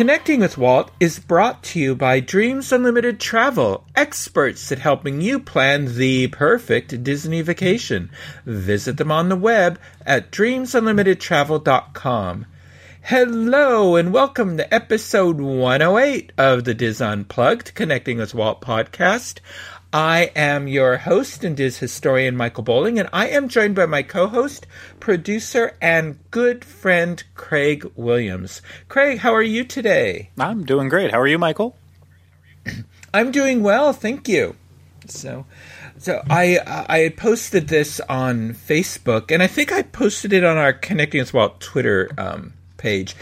[0.00, 5.38] Connecting with Walt is brought to you by Dreams Unlimited Travel, experts at helping you
[5.38, 8.10] plan the perfect Disney vacation.
[8.46, 12.46] Visit them on the web at dreamsunlimitedtravel.com.
[13.02, 19.40] Hello and welcome to episode 108 of the Diz Unplugged Connecting with Walt podcast.
[19.92, 24.04] I am your host and Diz historian Michael Bowling, and I am joined by my
[24.04, 24.68] co host,
[25.00, 28.62] producer, and good friend Craig Williams.
[28.88, 30.30] Craig, how are you today?
[30.38, 31.10] I'm doing great.
[31.10, 31.76] How are you, Michael?
[33.14, 34.54] I'm doing well, thank you.
[35.08, 35.44] So,
[35.98, 40.72] so I I posted this on Facebook, and I think I posted it on our
[40.72, 43.16] Connecting with Walt Twitter um, page.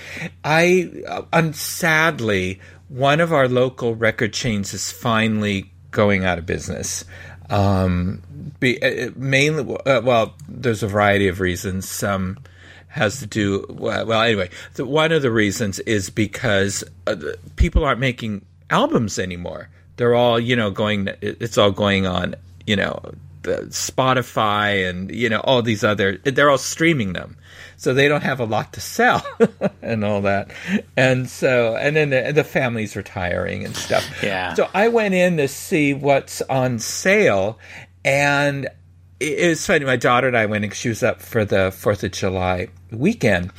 [0.44, 0.90] I,
[1.32, 2.60] uh, sadly,
[2.90, 7.04] one of our local record chains is finally going out of business.
[7.50, 8.22] Um,
[8.60, 11.88] be, uh, mainly, uh, well, there's a variety of reasons.
[11.88, 12.38] Some
[12.86, 14.12] has to do well.
[14.22, 17.16] anyway, the, one of the reasons is because uh,
[17.56, 19.70] people aren't making albums anymore.
[19.96, 21.08] They're all, you know, going.
[21.20, 23.00] It's all going on, you know,
[23.42, 26.18] the Spotify and you know all these other.
[26.18, 27.36] They're all streaming them,
[27.78, 29.24] so they don't have a lot to sell
[29.82, 30.50] and all that.
[30.96, 34.04] And so, and then the, the family's retiring and stuff.
[34.20, 34.54] Yeah.
[34.54, 37.56] So I went in to see what's on sale,
[38.04, 38.68] and
[39.20, 39.84] it was funny.
[39.84, 43.52] My daughter and I went, and she was up for the Fourth of July weekend,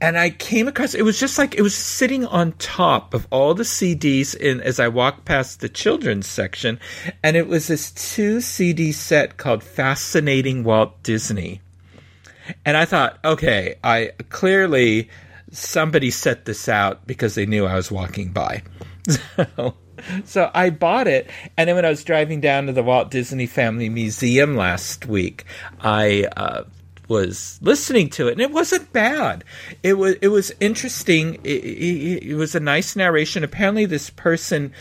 [0.00, 0.94] and I came across.
[0.94, 4.80] It was just like it was sitting on top of all the CDs in as
[4.80, 6.80] I walked past the children's section,
[7.22, 11.60] and it was this two CD set called "Fascinating Walt Disney."
[12.64, 15.08] And I thought, okay, I clearly
[15.50, 18.62] somebody set this out because they knew I was walking by.
[19.46, 19.74] So,
[20.24, 23.46] so I bought it, and then when I was driving down to the Walt Disney
[23.46, 25.44] Family Museum last week,
[25.80, 26.64] I uh,
[27.08, 29.44] was listening to it, and it wasn't bad.
[29.82, 31.36] It was it was interesting.
[31.44, 33.44] It, it, it was a nice narration.
[33.44, 34.72] Apparently, this person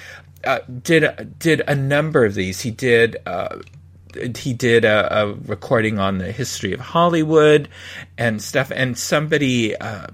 [0.43, 2.61] uh, did did a number of these.
[2.61, 3.17] He did.
[3.25, 3.59] Uh,
[4.35, 7.69] he did a, a, recording on the history of Hollywood
[8.17, 8.71] and stuff.
[8.73, 10.07] And somebody uh,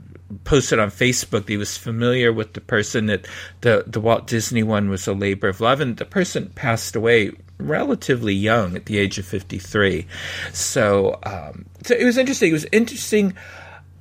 [0.43, 3.27] posted on Facebook that he was familiar with the person that
[3.61, 7.31] the the Walt Disney one was a labor of love, and the person passed away
[7.57, 10.07] relatively young at the age of fifty three.
[10.53, 12.49] So, um, so it was interesting.
[12.49, 13.33] It was interesting.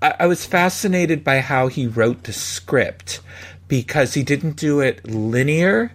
[0.02, 3.20] I, I was fascinated by how he wrote the script
[3.68, 5.92] because he didn't do it linear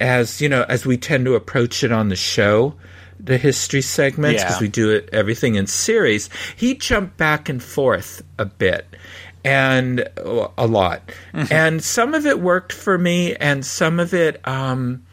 [0.00, 2.74] as you know as we tend to approach it on the show
[3.20, 4.60] the history segments because yeah.
[4.60, 6.30] we do it everything in series.
[6.56, 8.86] He jumped back and forth a bit
[9.44, 11.02] and a lot,
[11.32, 11.52] mm-hmm.
[11.52, 14.46] and some of it worked for me, and some of it.
[14.46, 15.04] Um,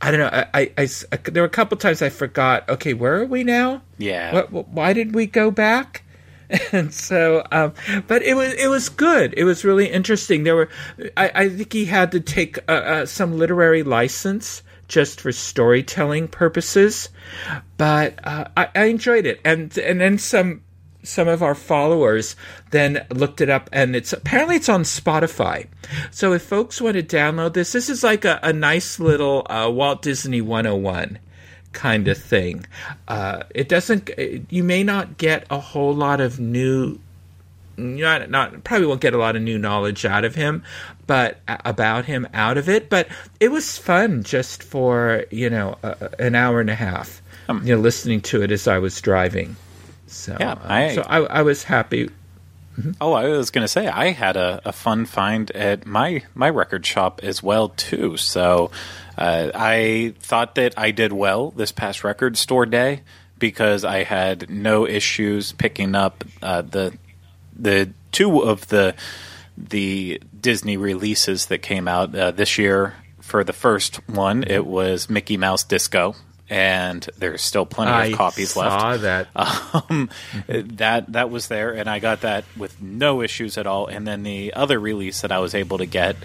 [0.00, 0.44] I don't know.
[0.52, 2.68] I, I, I, there were a couple times I forgot.
[2.68, 3.80] Okay, where are we now?
[3.96, 4.34] Yeah.
[4.34, 6.04] What, why did we go back?
[6.72, 7.72] and so um,
[8.06, 10.68] but it was it was good it was really interesting there were
[11.16, 14.62] i, I think he had to take uh, uh, some literary license
[14.94, 17.08] just for storytelling purposes.
[17.76, 20.62] But uh, I, I enjoyed it, and and then some
[21.02, 22.36] some of our followers
[22.70, 25.66] then looked it up and it's apparently it's on spotify
[26.10, 29.68] so if folks want to download this this is like a, a nice little uh,
[29.68, 31.18] walt disney 101
[31.74, 32.64] kind of thing
[33.06, 34.08] uh, it doesn't
[34.48, 36.98] you may not get a whole lot of new
[37.76, 40.62] not not probably won't get a lot of new knowledge out of him,
[41.06, 42.88] but about him out of it.
[42.88, 43.08] But
[43.40, 47.74] it was fun just for you know uh, an hour and a half, um, you
[47.74, 49.56] know, listening to it as I was driving.
[50.06, 52.10] So yeah, I, so I, I was happy.
[52.78, 52.92] Mm-hmm.
[53.00, 56.50] Oh, I was going to say I had a, a, fun find at my my
[56.50, 58.16] record shop as well too.
[58.16, 58.72] So
[59.16, 63.02] uh, I thought that I did well this past record store day
[63.38, 66.96] because I had no issues picking up uh, the
[67.56, 68.94] the two of the
[69.56, 72.94] the Disney releases that came out uh, this year.
[73.22, 76.14] For the first one, it was Mickey Mouse Disco,
[76.50, 79.02] and there's still plenty I of copies saw left.
[79.02, 79.28] that.
[79.90, 80.10] Um,
[80.46, 83.86] that that was there, and I got that with no issues at all.
[83.86, 86.16] And then the other release that I was able to get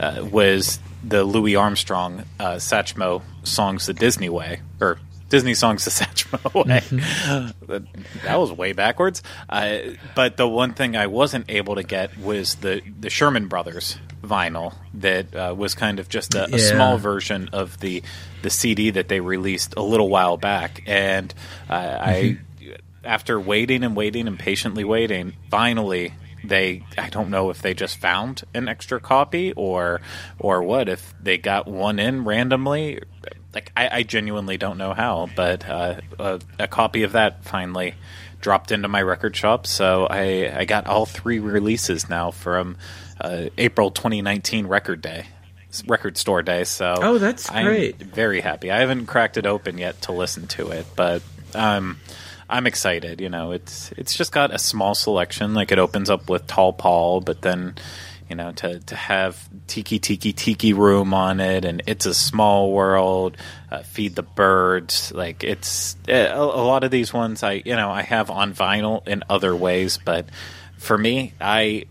[0.00, 4.98] uh, was the Louis Armstrong uh, Satchmo songs the Disney way, or
[5.28, 6.80] Disney songs to Satchmo away.
[7.66, 7.82] that,
[8.24, 9.22] that was way backwards.
[9.48, 9.78] Uh,
[10.14, 14.74] but the one thing I wasn't able to get was the the Sherman Brothers vinyl
[14.94, 16.74] that uh, was kind of just a, a Yeah.
[16.74, 18.02] small version of the
[18.42, 21.32] the CD that they released a little while back, and
[21.68, 22.38] uh, I
[23.04, 26.14] after waiting and waiting and patiently waiting, finally
[26.44, 30.00] they I don't know if they just found an extra copy or
[30.38, 33.00] or what if they got one in randomly.
[33.54, 37.94] Like I, I genuinely don't know how, but uh, a, a copy of that finally
[38.40, 39.66] dropped into my record shop.
[39.66, 42.76] So I I got all three releases now from
[43.20, 45.26] uh, April 2019 Record Day.
[45.86, 47.96] Record Store Day, so Oh, that's I'm great.
[47.96, 48.70] very happy.
[48.70, 51.22] I haven't cracked it open yet to listen to it, but
[51.54, 51.98] um,
[52.48, 53.20] I'm excited.
[53.20, 55.52] You know, it's it's just got a small selection.
[55.52, 57.74] Like it opens up with Tall Paul, but then
[58.28, 62.72] you know to to have Tiki Tiki Tiki Room on it, and It's a Small
[62.72, 63.36] World,
[63.70, 65.12] uh, Feed the Birds.
[65.12, 67.42] Like it's a, a lot of these ones.
[67.42, 70.28] I you know I have on vinyl in other ways, but
[70.76, 71.84] for me, I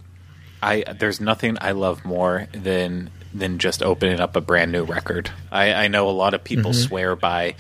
[0.62, 5.30] I there's nothing I love more than than just opening up a brand new record.
[5.52, 7.56] I, I know a lot of people swear by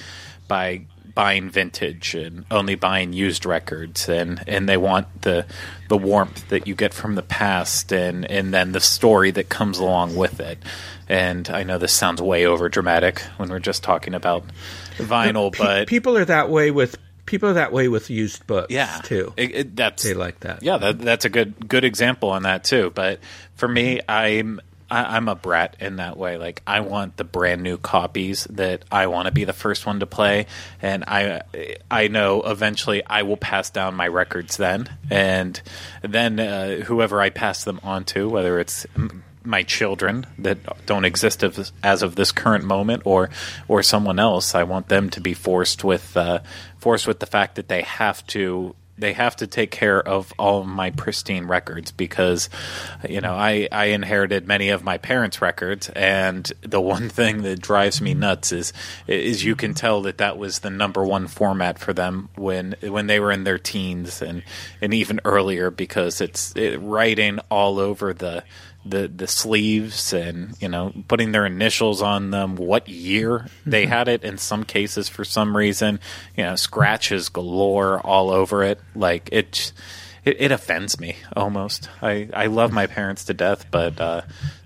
[0.47, 0.85] by
[1.17, 5.47] buying vintage and only buying used records and, and they want the
[5.87, 9.79] the warmth that you get from the past and, and then the story that comes
[9.79, 10.59] along with it.
[11.09, 14.43] And I know this sounds way over dramatic when we're just talking about
[14.97, 18.71] vinyl, Pe- but people are that way with people are that way with used books
[18.71, 19.33] yeah, too.
[19.37, 20.61] It, it, that's they like that.
[20.61, 22.91] yeah, that, that's a good good example on that too.
[22.93, 23.21] But
[23.55, 26.37] for me, I'm I, I'm a brat in that way.
[26.37, 29.99] Like I want the brand new copies that I want to be the first one
[29.99, 30.47] to play,
[30.81, 31.41] and I
[31.89, 35.61] I know eventually I will pass down my records then, and
[36.01, 38.85] then uh, whoever I pass them on to, whether it's
[39.43, 43.29] my children that don't exist of, as of this current moment, or
[43.67, 46.39] or someone else, I want them to be forced with uh,
[46.77, 50.63] forced with the fact that they have to they have to take care of all
[50.63, 52.49] my pristine records because
[53.07, 57.61] you know I, I inherited many of my parents records and the one thing that
[57.61, 58.73] drives me nuts is
[59.07, 63.07] is you can tell that that was the number one format for them when when
[63.07, 64.43] they were in their teens and
[64.81, 68.43] and even earlier because it's it, writing all over the
[68.89, 74.07] the the sleeves and you know putting their initials on them what year they had
[74.07, 75.99] it in some cases for some reason
[76.35, 78.79] you know scratches galore all over it.
[78.95, 79.71] Like it
[80.25, 81.89] it, it offends me almost.
[82.01, 84.21] I i love my parents to death but uh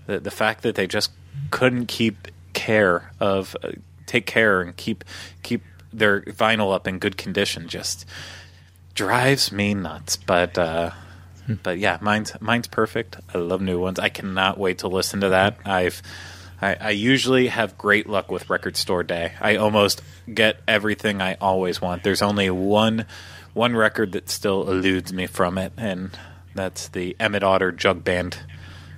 [0.06, 1.10] the the fact that they just
[1.50, 3.72] couldn't keep care of uh,
[4.06, 5.04] take care and keep
[5.42, 8.06] keep their vinyl up in good condition just
[8.94, 10.16] drives me nuts.
[10.16, 10.90] But uh
[11.62, 13.16] but yeah, mine's mine's perfect.
[13.34, 13.98] I love new ones.
[13.98, 15.58] I cannot wait to listen to that.
[15.64, 16.02] I've
[16.60, 19.32] I, I usually have great luck with Record Store Day.
[19.40, 20.00] I almost
[20.32, 22.04] get everything I always want.
[22.04, 23.06] There's only one
[23.52, 26.16] one record that still eludes me from it, and
[26.54, 28.38] that's the Emmet Otter Jug Band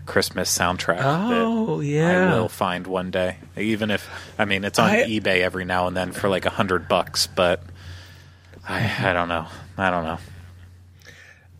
[0.07, 0.99] Christmas soundtrack.
[1.01, 2.35] Oh, yeah.
[2.35, 3.39] I will find one day.
[3.57, 4.07] Even if
[4.39, 7.27] I mean it's on I- eBay every now and then for like a hundred bucks,
[7.27, 7.63] but
[8.69, 9.47] I I don't know.
[9.79, 10.19] I don't know.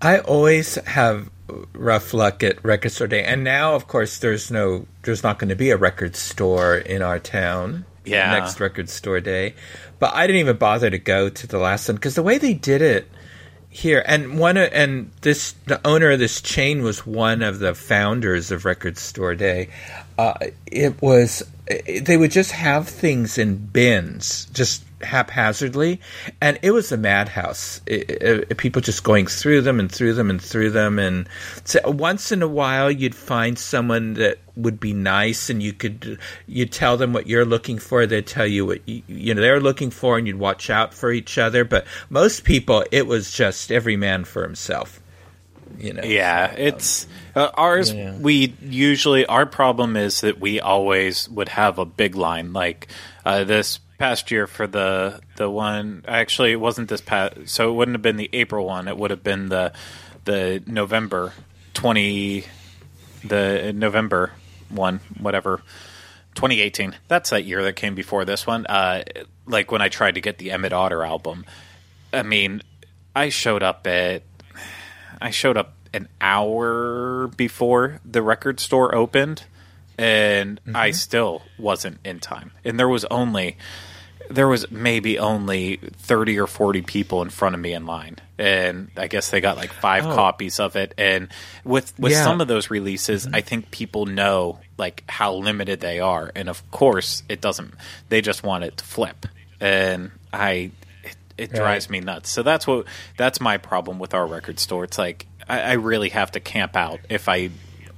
[0.05, 1.31] I always have
[1.73, 5.49] rough luck at record store day, and now, of course, there's no, there's not going
[5.49, 7.87] to be a record store in our town.
[8.07, 8.33] Yeah.
[8.33, 9.55] next record store day,
[9.99, 12.53] but I didn't even bother to go to the last one because the way they
[12.53, 13.09] did it
[13.71, 18.51] here, and one, and this, the owner of this chain was one of the founders
[18.53, 19.71] of Record Store Day.
[20.19, 20.35] Uh,
[20.67, 26.01] it was, they would just have things in bins, just haphazardly,
[26.41, 27.81] and it was a madhouse.
[27.87, 31.29] It, it, people just going through them and through them and through them, and
[31.65, 36.19] so once in a while you'd find someone that would be nice, and you could
[36.47, 38.07] you tell them what you're looking for.
[38.07, 41.13] They'd tell you what you, you know they're looking for, and you'd watch out for
[41.13, 41.65] each other.
[41.65, 45.01] But most people, it was just every man for himself.
[45.79, 47.93] You know, Yeah, it's uh, ours.
[47.93, 48.17] Yeah.
[48.17, 52.53] We usually our problem is that we always would have a big line.
[52.53, 52.89] Like
[53.25, 56.05] uh, this past year for the the one.
[56.07, 57.49] Actually, it wasn't this past.
[57.49, 58.87] So it wouldn't have been the April one.
[58.87, 59.73] It would have been the
[60.27, 61.33] the November
[61.73, 62.45] twenty
[63.25, 64.33] the November
[64.69, 65.63] one, whatever.
[66.35, 66.97] 2018.
[67.09, 68.67] That's that year that came before this one.
[68.67, 69.05] Uh,
[69.47, 71.47] like when I tried to get the Emmet Otter album.
[72.13, 72.61] I mean,
[73.17, 74.23] I showed up at
[75.19, 79.45] I showed up an hour before the record store opened,
[79.97, 82.51] and I still wasn't in time.
[82.65, 83.57] And there was only
[84.31, 88.91] there was maybe only 30 or 40 people in front of me in line and
[88.97, 90.15] i guess they got like five Oh.
[90.15, 91.29] copies of it and
[91.65, 92.25] with with Yeah.
[92.25, 93.35] some of those releases mm-hmm.
[93.35, 97.75] i think people know like how limited they are and of course it doesn't
[98.09, 99.27] they just want it to flip
[99.61, 100.71] and i
[101.37, 102.31] it drives me nuts.
[102.31, 104.85] So that's what that's my problem with our record store.
[104.85, 107.51] It's like I, I really have to camp out if I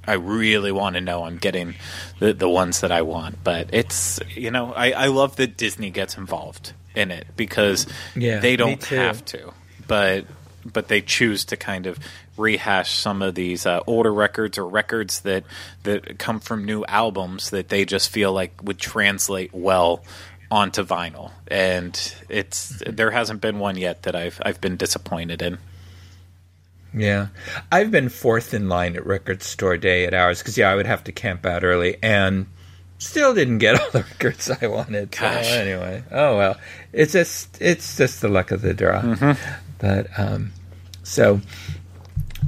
[0.06, 1.75] I really want to know I'm getting
[2.18, 3.42] the the ones that I want.
[3.42, 8.40] But it's you know I, I love that Disney gets involved in it because Yeah,
[8.40, 9.52] they don't have to,
[9.86, 10.26] but
[10.64, 11.98] but they choose to kind of
[12.36, 15.44] rehash some of these uh, older records or records that
[15.84, 20.04] that come from new albums that they just feel like would translate well
[20.50, 25.58] onto vinyl and it's there hasn't been one yet that I've I've been disappointed in.
[26.94, 27.28] Yeah,
[27.70, 30.86] I've been fourth in line at record store day at ours because yeah, I would
[30.86, 32.46] have to camp out early and
[32.98, 35.14] still didn't get all the records I wanted.
[35.14, 36.56] So anyway, oh well,
[36.92, 39.36] it's just it's just the luck of the draw.
[39.78, 40.52] But um,
[41.02, 41.40] so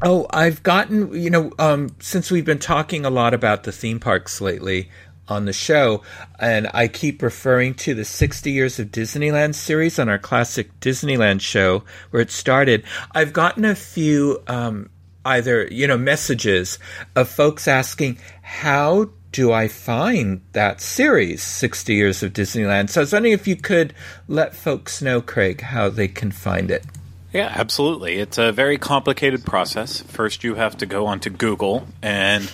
[0.02, 4.00] oh, I've gotten you know um, since we've been talking a lot about the theme
[4.00, 4.90] parks lately
[5.28, 6.02] on the show,
[6.38, 11.40] and I keep referring to the 60 Years of Disneyland series on our classic Disneyland
[11.40, 12.84] show where it started.
[13.12, 14.90] I've gotten a few um,
[15.24, 16.78] either you know messages
[17.14, 22.90] of folks asking how do I find that series 60 Years of Disneyland.
[22.90, 23.94] So I was wondering if you could
[24.26, 26.84] let folks know, Craig, how they can find it.
[27.32, 28.16] Yeah, absolutely.
[28.16, 30.00] It's a very complicated process.
[30.00, 32.50] First, you have to go onto Google and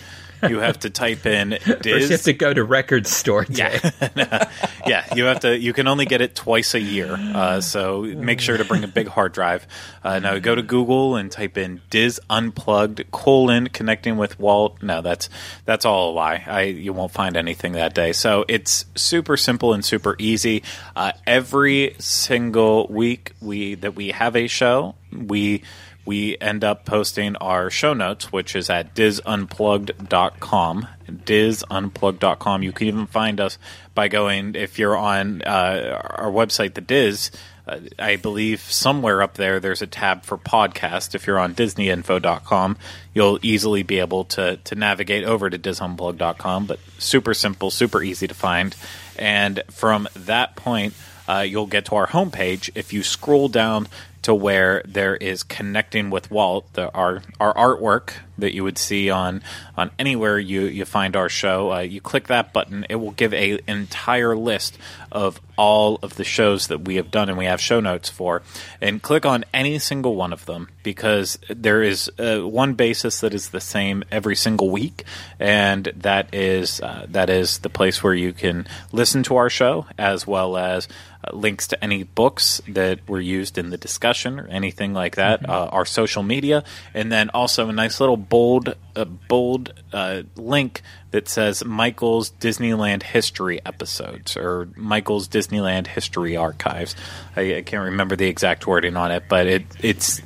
[0.49, 1.61] you have to type in Diz.
[1.65, 3.45] First, you have to go to record store.
[3.45, 3.81] Day.
[4.17, 4.51] Yeah,
[4.87, 5.15] yeah.
[5.15, 5.59] You have to.
[5.59, 8.89] You can only get it twice a year, uh, so make sure to bring a
[8.89, 9.67] big hard drive.
[10.03, 14.83] Uh, now go to Google and type in Diz Unplugged colon connecting with Walt.
[14.83, 15.29] No, that's
[15.65, 16.45] that's all a lie.
[16.47, 18.13] I you won't find anything that day.
[18.13, 20.63] So it's super simple and super easy.
[20.95, 25.63] Uh, every single week we that we have a show, we
[26.05, 30.89] we end up posting our show notes, which is at disunplugged.com.
[31.07, 32.63] Disunplugged.com.
[32.63, 33.59] You can even find us
[33.95, 37.31] by going, if you're on uh, our website, The Diz,
[37.67, 41.15] uh, I believe somewhere up there there's a tab for podcast.
[41.15, 42.77] If you're on DisneyInfo.com,
[43.15, 48.27] you'll easily be able to, to navigate over to disunplugged.com, but super simple, super easy
[48.27, 48.77] to find.
[49.19, 50.95] And from that point,
[51.27, 52.69] uh, you'll get to our homepage.
[52.75, 53.89] If you scroll down
[54.25, 59.11] to where there is connecting with Walt, the, our our artwork that you would see
[59.11, 59.43] on
[59.77, 61.73] on anywhere you you find our show.
[61.73, 64.79] Uh, you click that button, it will give a entire list
[65.13, 68.43] of all of the shows that we have done and we have show notes for,
[68.81, 73.35] and click on any single one of them because there is uh, one basis that
[73.35, 75.05] is the same every single week,
[75.39, 79.87] and that is uh, that is the place where you can listen to our show
[79.99, 80.89] as well as
[81.25, 85.49] uh, links to any books that were used in the discussion or anything like that,
[85.49, 90.83] uh, our social media, and then also a nice little bold, uh, bold uh, link
[91.11, 96.97] that says Michael's Disneyland History episodes or Michael's Disneyland History Archives.
[97.37, 100.21] I, I can't remember the exact wording on it, but it it's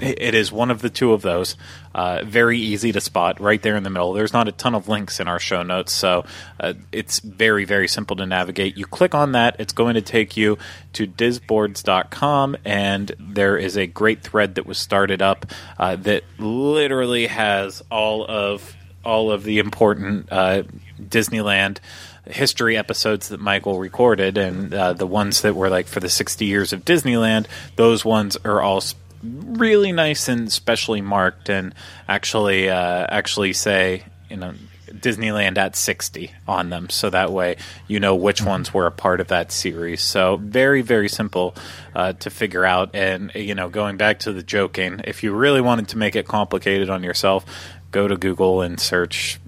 [0.00, 1.56] it is one of the two of those.
[1.94, 4.12] Uh, very easy to spot right there in the middle.
[4.12, 6.24] There's not a ton of links in our show notes, so
[6.58, 8.76] uh, it's very, very simple to navigate.
[8.76, 10.58] You click on that, it's going to take you
[10.94, 15.46] to disboards.com, and there is a great thread that was started up
[15.78, 20.62] uh, that literally has all of all of the important uh,
[21.00, 21.78] Disneyland
[22.26, 26.44] history episodes that Michael recorded, and uh, the ones that were like for the 60
[26.44, 28.82] years of Disneyland, those ones are all
[29.22, 31.74] really nice and specially marked, and
[32.08, 34.54] actually uh, actually say you know.
[34.90, 39.20] Disneyland at 60 on them, so that way you know which ones were a part
[39.20, 40.02] of that series.
[40.02, 41.54] So, very, very simple
[41.94, 42.90] uh, to figure out.
[42.92, 46.26] And, you know, going back to the joking, if you really wanted to make it
[46.26, 47.46] complicated on yourself,
[47.92, 49.40] go to Google and search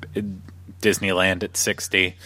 [0.80, 2.16] Disneyland at 60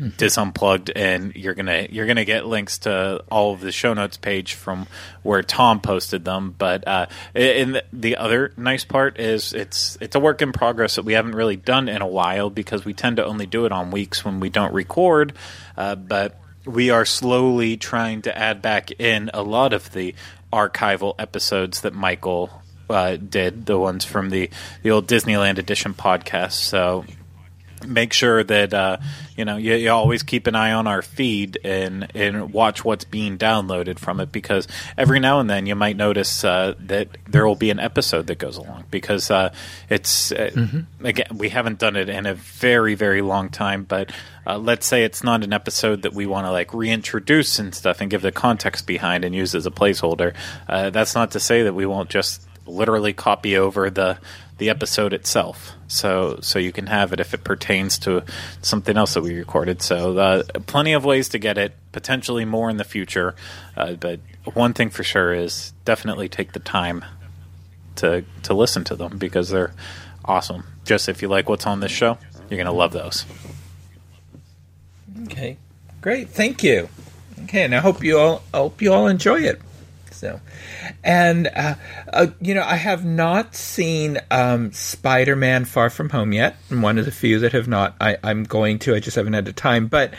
[0.00, 4.54] disunplugged and you're gonna you're gonna get links to all of the show notes page
[4.54, 4.86] from
[5.22, 6.54] where Tom posted them.
[6.56, 10.96] But uh, and the- the other nice part is it's it's a work in progress
[10.96, 13.72] that we haven't really done in a while because we tend to only do it
[13.72, 15.32] on weeks when we don't record.
[15.76, 20.14] Uh, but we are slowly trying to add back in a lot of the
[20.52, 22.50] archival episodes that Michael
[22.90, 24.50] uh, did, the ones from the
[24.82, 26.52] the old Disneyland edition podcast.
[26.52, 27.04] So
[27.86, 28.98] make sure that uh,
[29.36, 33.04] you know you, you always keep an eye on our feed and and watch what's
[33.04, 37.46] being downloaded from it because every now and then you might notice uh, that there
[37.46, 39.52] will be an episode that goes along because uh,
[39.88, 40.50] it's uh,
[41.02, 44.12] again we haven't done it in a very very long time but
[44.46, 48.00] uh, let's say it's not an episode that we want to like reintroduce and stuff
[48.00, 50.34] and give the context behind and use as a placeholder
[50.68, 54.18] uh, that's not to say that we won't just literally copy over the
[54.62, 55.72] the episode itself.
[55.88, 58.22] So so you can have it if it pertains to
[58.62, 59.82] something else that we recorded.
[59.82, 61.74] So uh, plenty of ways to get it.
[61.90, 63.34] Potentially more in the future,
[63.76, 64.20] uh, but
[64.54, 67.04] one thing for sure is definitely take the time
[67.96, 69.74] to to listen to them because they're
[70.24, 70.62] awesome.
[70.84, 73.26] Just if you like what's on this show, you're gonna love those.
[75.24, 75.58] Okay,
[76.00, 76.30] great.
[76.30, 76.88] Thank you.
[77.44, 79.60] Okay, and I hope you all I hope you all enjoy it.
[80.22, 80.40] So,
[81.02, 81.74] and uh,
[82.12, 86.54] uh, you know, I have not seen um, Spider-Man: Far From Home yet.
[86.70, 87.96] I'm one of the few that have not.
[88.00, 88.94] I, I'm going to.
[88.94, 89.88] I just haven't had the time.
[89.88, 90.14] But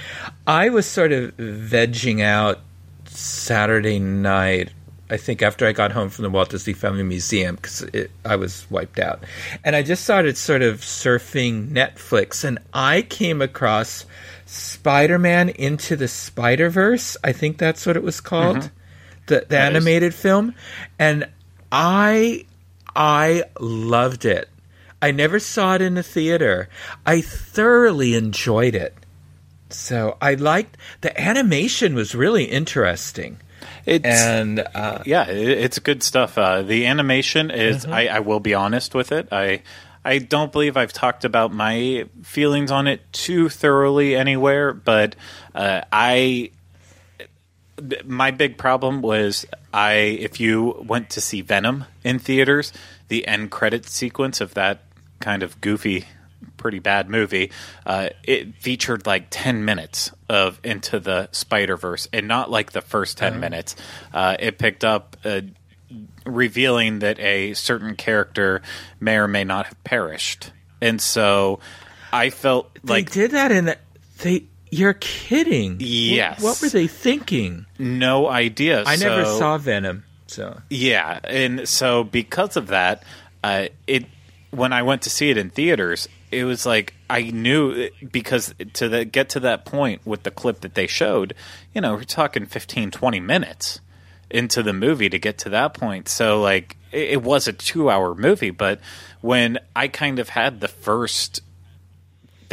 [0.45, 2.59] I was sort of vegging out
[3.05, 4.71] Saturday night.
[5.09, 7.85] I think after I got home from the Walt Disney Family Museum because
[8.25, 9.23] I was wiped out,
[9.63, 14.05] and I just started sort of surfing Netflix, and I came across
[14.47, 17.15] Spider-Man into the Spider-Verse.
[17.23, 18.57] I think that's what it was called.
[18.57, 18.75] Mm-hmm.
[19.27, 20.55] The the animated film
[20.99, 21.29] and
[21.71, 22.45] I
[22.95, 24.49] I loved it.
[25.01, 26.69] I never saw it in the theater.
[27.05, 28.95] I thoroughly enjoyed it.
[29.69, 33.37] So I liked the animation was really interesting.
[33.85, 36.37] It's, and uh, yeah, it's good stuff.
[36.37, 37.83] Uh, the animation is.
[37.83, 37.93] Mm-hmm.
[37.93, 39.27] I, I, will be honest with it.
[39.31, 39.61] I
[40.05, 45.15] I don't believe I've talked about my feelings on it too thoroughly anywhere, but
[45.55, 46.51] uh, I
[48.05, 52.73] my big problem was I if you went to see Venom in theaters,
[53.07, 54.83] the end credit sequence of that
[55.19, 56.05] kind of goofy,
[56.57, 57.51] pretty bad movie,
[57.85, 62.81] uh, it featured like ten minutes of Into the Spider Verse, and not like the
[62.81, 63.39] first 10 uh-huh.
[63.39, 63.75] minutes.
[64.13, 65.17] Uh, it picked up.
[65.23, 65.41] Uh,
[66.25, 68.61] revealing that a certain character
[68.99, 70.51] may or may not have perished.
[70.81, 71.59] And so
[72.11, 73.77] I felt like they did that in the,
[74.19, 75.77] they you're kidding.
[75.79, 76.41] Yes.
[76.41, 77.65] What, what were they thinking?
[77.77, 78.83] No idea.
[78.85, 80.03] I so, never saw Venom.
[80.27, 83.03] So Yeah, and so because of that,
[83.43, 84.05] uh, it
[84.49, 88.89] when I went to see it in theaters, it was like I knew because to
[88.89, 91.35] the, get to that point with the clip that they showed,
[91.73, 93.79] you know, we're talking 15 20 minutes
[94.29, 96.09] into the movie to get to that point.
[96.09, 98.79] So like it, it was a 2-hour movie, but
[99.21, 101.41] when I kind of had the first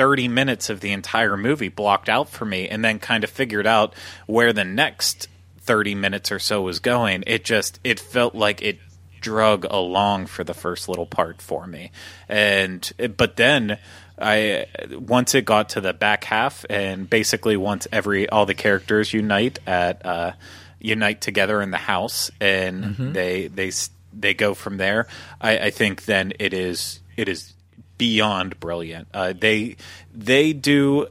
[0.01, 3.67] 30 minutes of the entire movie blocked out for me and then kind of figured
[3.67, 3.93] out
[4.25, 5.29] where the next
[5.59, 8.79] 30 minutes or so was going, it just it felt like it
[9.21, 11.91] drug along for the first little part for me.
[12.31, 13.79] And but then
[14.19, 19.13] I once it got to the back half and basically once every all the characters
[19.13, 20.33] unite at uh,
[20.79, 23.13] unite together in the house and mm-hmm.
[23.13, 23.71] they they
[24.15, 25.09] they go from there.
[25.43, 27.53] I, I, think then it is it is
[28.01, 29.07] beyond brilliant.
[29.13, 29.77] Uh, they
[30.15, 31.07] they do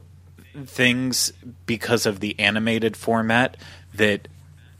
[0.65, 1.31] things
[1.67, 3.55] because of the animated format
[3.93, 4.27] that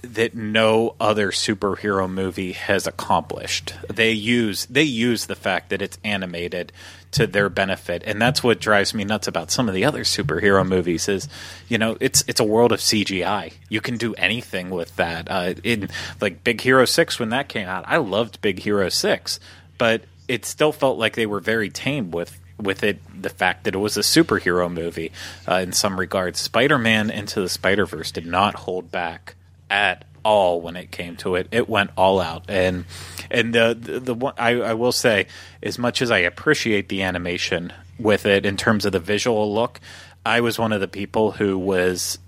[0.01, 3.75] that no other superhero movie has accomplished.
[3.93, 6.71] They use they use the fact that it's animated
[7.11, 10.67] to their benefit, and that's what drives me nuts about some of the other superhero
[10.67, 11.07] movies.
[11.07, 11.29] Is
[11.67, 13.53] you know it's it's a world of CGI.
[13.69, 15.29] You can do anything with that.
[15.29, 19.39] Uh, in like Big Hero Six when that came out, I loved Big Hero Six,
[19.77, 23.73] but it still felt like they were very tame with with it the fact that
[23.73, 25.11] it was a superhero movie
[25.47, 26.39] uh, in some regards.
[26.39, 29.35] Spider Man Into the Spider Verse did not hold back
[29.69, 31.47] at all when it came to it.
[31.51, 32.85] It went all out, and
[33.31, 35.27] and the the, the one I, I will say,
[35.63, 39.79] as much as I appreciate the animation with it in terms of the visual look,
[40.25, 42.19] I was one of the people who was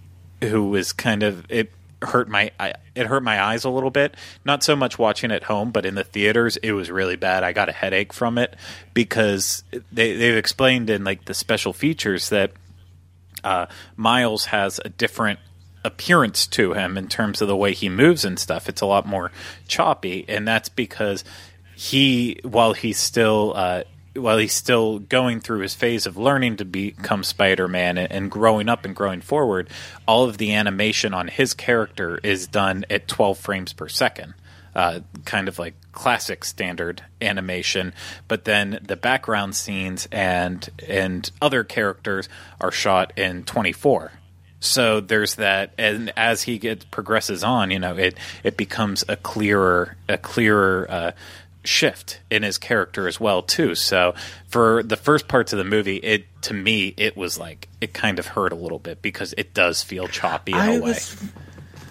[0.41, 4.15] who was kind of it hurt my I, it hurt my eyes a little bit.
[4.43, 7.43] Not so much watching at home, but in the theaters, it was really bad.
[7.43, 8.55] I got a headache from it
[8.93, 12.51] because they they've explained in like the special features that
[13.43, 15.39] uh, Miles has a different
[15.83, 18.69] appearance to him in terms of the way he moves and stuff.
[18.69, 19.31] It's a lot more
[19.67, 21.23] choppy, and that's because
[21.75, 23.83] he, while he's still uh,
[24.15, 28.85] while he's still going through his phase of learning to become Spider-Man and, growing up
[28.85, 29.69] and growing forward,
[30.07, 34.33] all of the animation on his character is done at 12 frames per second.
[34.73, 37.93] Uh, kind of like classic standard animation,
[38.29, 42.29] but then the background scenes and and other characters
[42.61, 44.13] are shot in 24
[44.63, 49.15] so there's that, and as he gets progresses on, you know, it it becomes a
[49.15, 51.11] clearer a clearer uh,
[51.63, 53.75] shift in his character as well too.
[53.75, 54.13] So
[54.47, 58.19] for the first parts of the movie, it to me it was like it kind
[58.19, 60.89] of hurt a little bit because it does feel choppy in I a way.
[60.89, 61.23] Was,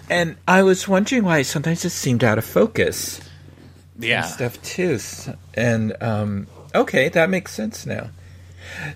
[0.09, 3.21] and I was wondering why sometimes it seemed out of focus.
[3.97, 4.99] Yeah, stuff too.
[5.53, 8.09] And um, okay, that makes sense now.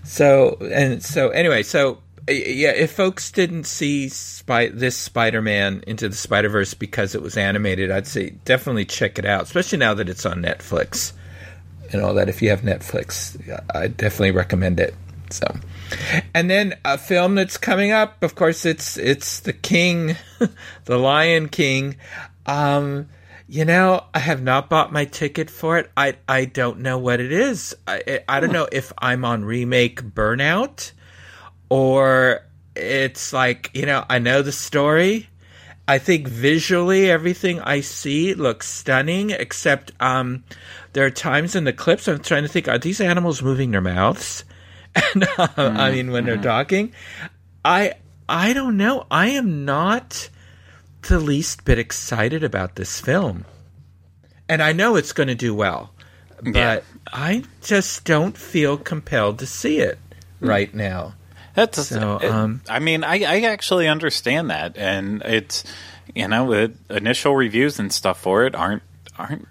[0.04, 6.16] So and so anyway, so yeah, if folks didn't see Spy- this Spider-Man into the
[6.16, 10.26] Spider-Verse because it was animated, I'd say definitely check it out, especially now that it's
[10.26, 11.14] on Netflix.
[11.92, 12.30] and all that.
[12.30, 13.38] If you have Netflix,
[13.74, 14.96] I definitely recommend it.
[15.30, 15.56] So,
[16.34, 20.16] and then a film that's coming up, of course, it's it's the King,
[20.86, 21.98] the Lion King.
[22.46, 23.10] Um,
[23.48, 25.92] you know, I have not bought my ticket for it.
[25.98, 27.76] I I don't know what it is.
[27.88, 30.92] I I don't know if I'm on remake burnout
[31.70, 32.42] or
[32.76, 35.30] it's like, you know, I know the story.
[35.88, 40.44] I think visually everything I see looks stunning, except um,
[40.94, 43.82] there are times in the clips I'm trying to think, are these animals moving their
[43.82, 44.44] mouths?
[45.14, 46.94] And uh, mm, I mean, when they're talking,
[47.66, 47.96] I
[48.30, 49.06] I don't know.
[49.12, 50.30] I am not
[51.10, 53.44] the least bit excited about this film,
[54.48, 55.94] and I know it's going to do well,
[56.42, 56.80] but yeah.
[57.12, 60.00] I just don't feel compelled to see it
[60.40, 61.16] right now.
[61.56, 62.18] That's so.
[62.18, 65.64] It, um, I mean, I, I actually understand that, and it's
[66.14, 68.84] you know, the initial reviews and stuff for it aren't
[69.18, 69.48] aren't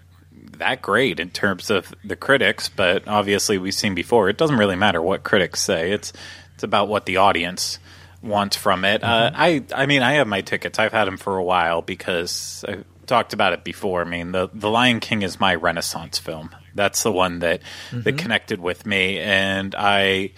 [0.59, 4.29] that great in terms of the critics, but obviously we've seen before.
[4.29, 5.93] It doesn't really matter what critics say.
[5.93, 6.13] It's
[6.55, 7.79] it's about what the audience
[8.23, 9.03] wants from it.
[9.03, 9.37] Uh, mm-hmm.
[9.37, 10.79] Uh, I I mean, I have my tickets.
[10.79, 14.03] I've had them for a while because I talked about it before.
[14.03, 16.55] I mean, the the Lion King is my Renaissance film.
[16.75, 18.03] That's the one that mm-hmm.
[18.03, 20.33] that connected with me, and I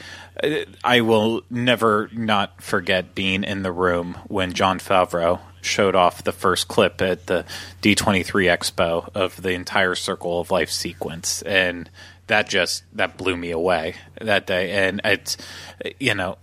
[0.85, 6.33] I will never not forget being in the room when Jon Favreau showed off the
[6.33, 7.44] first clip at the
[7.83, 11.90] D23 Expo of the entire Circle of Life sequence, and
[12.27, 14.72] that just that blew me away that day.
[14.72, 15.37] And it's
[15.99, 16.37] you know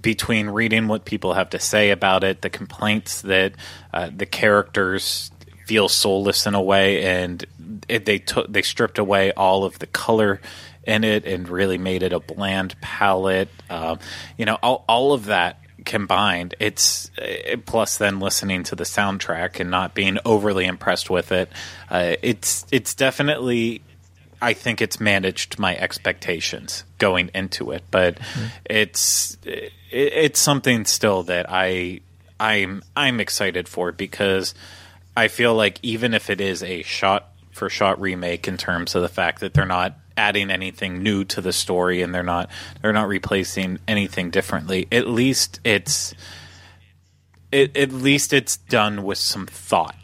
[0.00, 3.54] between reading what people have to say about it, the complaints that
[3.92, 5.30] uh, the characters
[5.66, 7.44] feel soulless in a way, and
[7.88, 10.40] it, they took they stripped away all of the color
[10.84, 13.48] in it and really made it a bland palette.
[13.70, 13.98] Um,
[14.36, 18.84] you know, all, all of that combined, it's it, uh, plus then listening to the
[18.84, 21.50] soundtrack and not being overly impressed with it.
[21.90, 23.82] Uh, it's it's definitely.
[24.40, 28.46] I think it's managed my expectations going into it, but mm-hmm.
[28.64, 32.00] it's it, it's something still that I
[32.40, 34.54] I'm I'm excited for because
[35.16, 39.02] I feel like even if it is a shot for shot remake in terms of
[39.02, 42.92] the fact that they're not adding anything new to the story and they're not they're
[42.92, 44.86] not replacing anything differently.
[44.92, 46.14] At least it's
[47.50, 49.96] it, at least it's done with some thought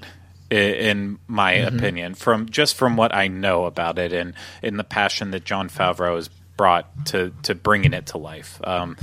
[0.51, 1.77] in my mm-hmm.
[1.77, 5.69] opinion from just from what I know about it and in the passion that Jon
[5.69, 8.61] Favreau has brought to to bringing it to life.
[8.65, 8.97] Um,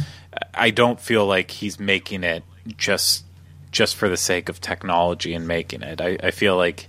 [0.54, 2.44] I don't feel like he's making it
[2.78, 3.26] just
[3.72, 6.02] just for the sake of technology and making it.
[6.02, 6.88] I, I feel like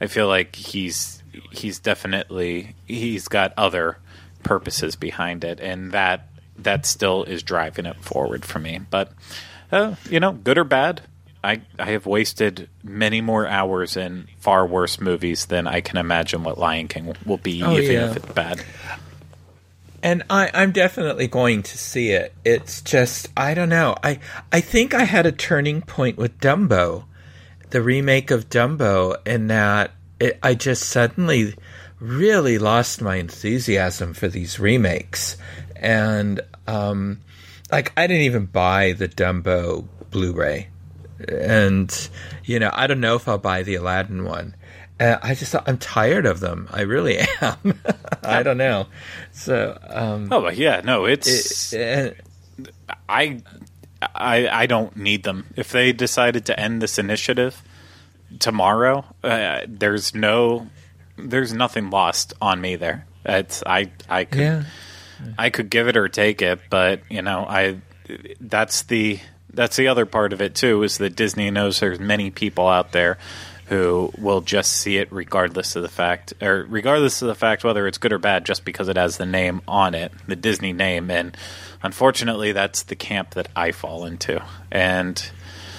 [0.00, 3.98] I feel like he's he's definitely he's got other
[4.42, 8.80] purposes behind it, and that that still is driving it forward for me.
[8.90, 9.12] But
[9.70, 11.02] uh, you know, good or bad,
[11.42, 16.44] I I have wasted many more hours in far worse movies than I can imagine
[16.44, 18.10] what Lion King will be, oh, even yeah.
[18.10, 18.64] if it's bad.
[20.04, 22.34] And I, I'm definitely going to see it.
[22.44, 23.94] It's just I don't know.
[24.02, 24.18] I
[24.50, 27.04] I think I had a turning point with Dumbo
[27.72, 29.92] the remake of Dumbo in that
[30.22, 31.54] it, I just suddenly
[31.98, 35.36] really lost my enthusiasm for these remakes.
[35.76, 37.20] And, um,
[37.72, 40.68] like, I didn't even buy the Dumbo Blu ray.
[41.28, 42.08] And,
[42.44, 44.54] you know, I don't know if I'll buy the Aladdin one.
[45.00, 46.68] Uh, I just thought I'm tired of them.
[46.70, 47.80] I really am.
[48.22, 48.86] I don't know.
[49.32, 51.72] So, um, oh yeah, no, it's.
[51.72, 52.20] It,
[52.58, 53.42] uh, I
[54.14, 55.46] I I don't need them.
[55.56, 57.62] If they decided to end this initiative
[58.38, 60.68] tomorrow, uh, there's no
[61.16, 63.06] there's nothing lost on me there.
[63.24, 64.64] It's I I could yeah.
[65.38, 67.80] I could give it or take it, but you know I
[68.40, 69.20] that's the
[69.52, 72.92] that's the other part of it too is that Disney knows there's many people out
[72.92, 73.18] there
[73.66, 77.86] who will just see it regardless of the fact or regardless of the fact whether
[77.86, 81.10] it's good or bad just because it has the name on it the disney name
[81.10, 81.36] and
[81.82, 85.30] unfortunately that's the camp that i fall into and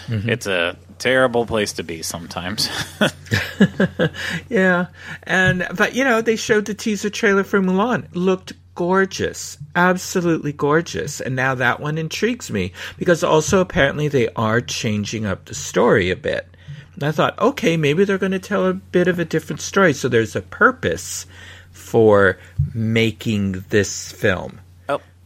[0.08, 0.28] mm-hmm.
[0.28, 2.70] it's a terrible place to be sometimes
[4.50, 4.88] yeah
[5.24, 11.20] and but you know they showed the teaser trailer for mulan looked gorgeous absolutely gorgeous
[11.20, 16.10] and now that one intrigues me because also apparently they are changing up the story
[16.10, 16.48] a bit
[16.96, 19.94] and I thought, okay, maybe they're going to tell a bit of a different story.
[19.94, 21.26] So there's a purpose
[21.72, 22.38] for
[22.74, 24.60] making this film.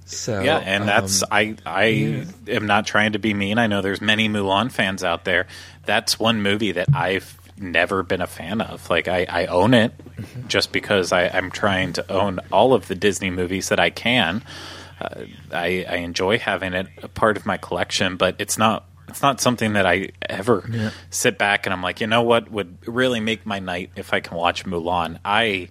[0.07, 2.25] So yeah, and um, that's I I yeah.
[2.47, 3.57] am not trying to be mean.
[3.57, 5.47] I know there's many Mulan fans out there.
[5.85, 8.89] That's one movie that I've never been a fan of.
[8.89, 10.47] Like I, I own it mm-hmm.
[10.47, 14.43] just because I, I'm trying to own all of the Disney movies that I can.
[14.99, 19.21] Uh, I, I enjoy having it a part of my collection, but it's not it's
[19.21, 20.91] not something that I ever yeah.
[21.09, 24.19] sit back and I'm like, you know what would really make my night if I
[24.19, 25.19] can watch Mulan.
[25.23, 25.69] I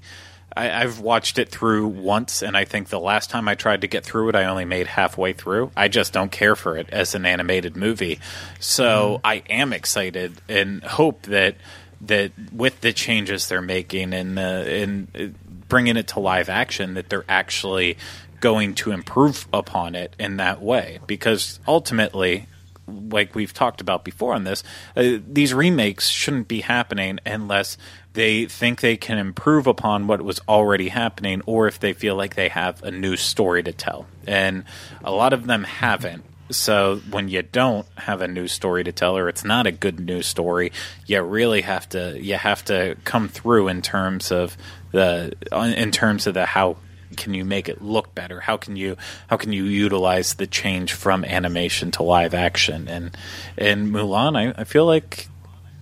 [0.56, 3.86] I, I've watched it through once, and I think the last time I tried to
[3.86, 5.70] get through it, I only made halfway through.
[5.76, 8.20] I just don't care for it as an animated movie.
[8.58, 11.56] So I am excited and hope that
[12.02, 15.34] that with the changes they're making and uh, and
[15.68, 17.96] bringing it to live action, that they're actually
[18.40, 21.00] going to improve upon it in that way.
[21.06, 22.46] Because ultimately,
[22.86, 24.62] like we've talked about before on this,
[24.96, 27.76] uh, these remakes shouldn't be happening unless
[28.16, 32.34] they think they can improve upon what was already happening or if they feel like
[32.34, 34.06] they have a new story to tell.
[34.26, 34.64] And
[35.04, 36.24] a lot of them haven't.
[36.50, 40.00] So when you don't have a new story to tell or it's not a good
[40.00, 40.72] news story,
[41.04, 44.56] you really have to you have to come through in terms of
[44.92, 46.78] the in terms of the how
[47.18, 48.40] can you make it look better?
[48.40, 48.96] How can you
[49.28, 52.88] how can you utilize the change from animation to live action?
[52.88, 53.14] And
[53.58, 55.28] in Mulan, I, I feel like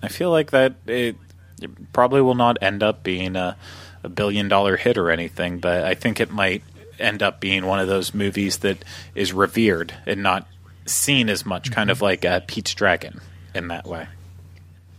[0.03, 1.15] I feel like that it,
[1.65, 3.57] it probably will not end up being a,
[4.03, 6.63] a billion dollar hit or anything, but I think it might
[6.99, 10.47] end up being one of those movies that is revered and not
[10.85, 13.19] seen as much, kind of like uh, Pete's Dragon
[13.53, 14.07] in that way.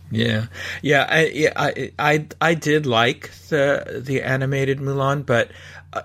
[0.09, 0.45] Yeah,
[0.81, 5.51] yeah, I, yeah, I, I, I did like the the animated Mulan, but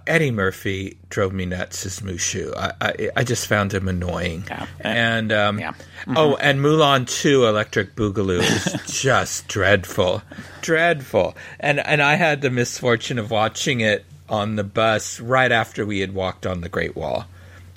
[0.06, 2.56] Eddie Murphy drove me nuts as Mushu.
[2.56, 4.44] I, I, I just found him annoying.
[4.48, 4.66] Yeah.
[4.80, 5.72] And um, yeah.
[5.72, 6.16] Mm-hmm.
[6.16, 10.22] oh, and Mulan Two, Electric Boogaloo is just dreadful,
[10.60, 11.36] dreadful.
[11.60, 16.00] And and I had the misfortune of watching it on the bus right after we
[16.00, 17.26] had walked on the Great Wall.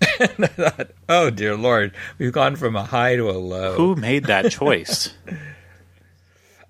[0.20, 3.74] and I thought, oh dear Lord, we've gone from a high to a low.
[3.76, 5.14] Who made that choice?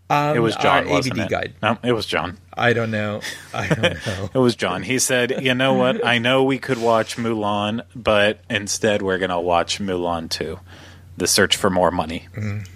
[0.09, 0.87] Um, it was John.
[0.87, 1.29] Our AVD it?
[1.29, 1.53] guide.
[1.63, 2.37] No, it was John.
[2.53, 3.21] I don't know.
[3.53, 4.29] I don't know.
[4.33, 4.83] it was John.
[4.83, 6.05] He said, "You know what?
[6.05, 10.59] I know we could watch Mulan, but instead we're going to watch Mulan 2,
[11.17, 12.67] The Search for More Money." Mm.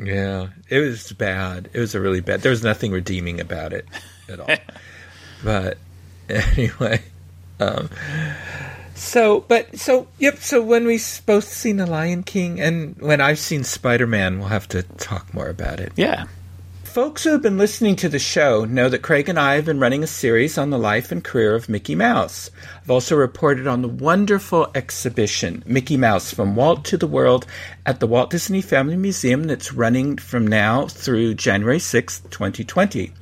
[0.00, 1.70] Yeah, it was bad.
[1.72, 2.42] It was a really bad.
[2.42, 3.84] There was nothing redeeming about it
[4.28, 4.48] at all.
[5.44, 5.78] but
[6.28, 7.02] anyway,
[7.58, 7.88] um,
[8.98, 10.38] so, but so yep.
[10.38, 14.48] So when we've both seen the Lion King, and when I've seen Spider Man, we'll
[14.48, 15.92] have to talk more about it.
[15.96, 16.26] Yeah.
[16.84, 19.78] Folks who have been listening to the show know that Craig and I have been
[19.78, 22.50] running a series on the life and career of Mickey Mouse.
[22.82, 27.46] I've also reported on the wonderful exhibition, Mickey Mouse From Walt to the World,
[27.86, 33.12] at the Walt Disney Family Museum that's running from now through January 6th, 2020.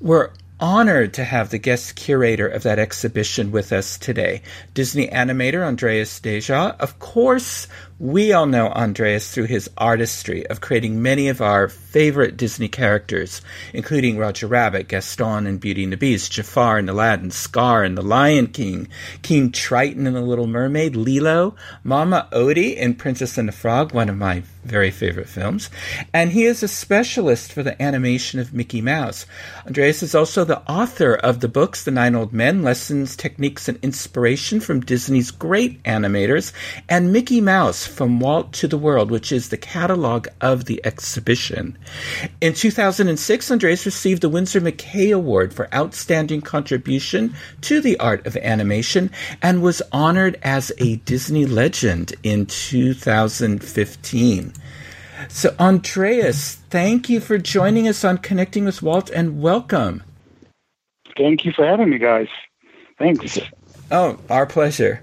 [0.00, 4.42] We're honored to have the guest curator of that exhibition with us today,
[4.74, 6.74] Disney animator Andreas Deja.
[6.80, 12.36] Of course, we all know Andreas through his artistry of creating many of our favorite
[12.36, 13.40] Disney characters,
[13.72, 18.02] including Roger Rabbit, Gaston and Beauty and the Beast, Jafar and Aladdin, Scar and the
[18.02, 18.88] Lion King,
[19.22, 24.10] King Triton and the Little Mermaid, Lilo, Mama Odie in Princess and the Frog, one
[24.10, 25.70] of my very favorite films.
[26.12, 29.24] And he is a specialist for the animation of Mickey Mouse.
[29.66, 33.78] Andreas is also the author of the books The Nine Old Men, Lessons, Techniques, and
[33.82, 36.52] Inspiration from Disney's Great Animators,
[36.88, 41.78] and Mickey Mouse from Walt to the World, which is the catalog of the exhibition.
[42.40, 48.36] In 2006, Andreas received the Winsor McCay Award for Outstanding Contribution to the Art of
[48.36, 49.10] Animation
[49.42, 54.52] and was honored as a Disney Legend in 2015.
[55.28, 60.02] So, Andreas, thank you for joining us on Connecting with Walt and welcome.
[61.16, 62.28] Thank you for having me, guys.
[62.98, 63.38] Thanks.
[63.90, 65.02] Oh, our pleasure.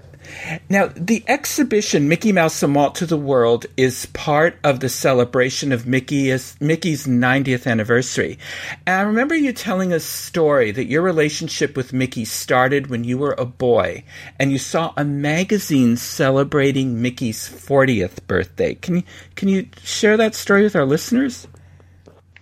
[0.68, 5.72] Now, the exhibition Mickey Mouse and Walt to the World is part of the celebration
[5.72, 8.38] of Mickey's, Mickey's 90th anniversary.
[8.86, 13.18] And I remember you telling a story that your relationship with Mickey started when you
[13.18, 14.04] were a boy
[14.38, 18.74] and you saw a magazine celebrating Mickey's 40th birthday.
[18.74, 19.02] Can you,
[19.36, 21.46] can you share that story with our listeners?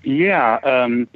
[0.04, 0.58] Yeah.
[0.64, 1.08] Um,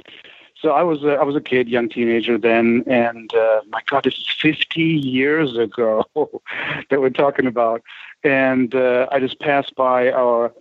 [0.67, 4.15] so I was I was a kid, young teenager then, and uh, my God, this
[4.15, 6.03] is 50 years ago
[6.89, 7.81] that we're talking about.
[8.25, 10.51] And uh, I just passed by our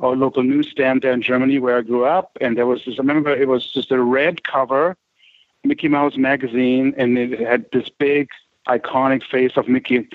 [0.00, 3.00] our local newsstand there in Germany where I grew up, and there was this.
[3.00, 4.96] I remember it was just a red cover,
[5.64, 8.28] Mickey Mouse magazine, and it had this big
[8.68, 10.08] iconic face of Mickey,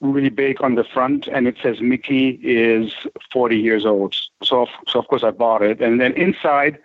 [0.00, 2.94] really big on the front, and it says Mickey is
[3.30, 4.16] 40 years old.
[4.42, 6.78] So so of course I bought it, and then inside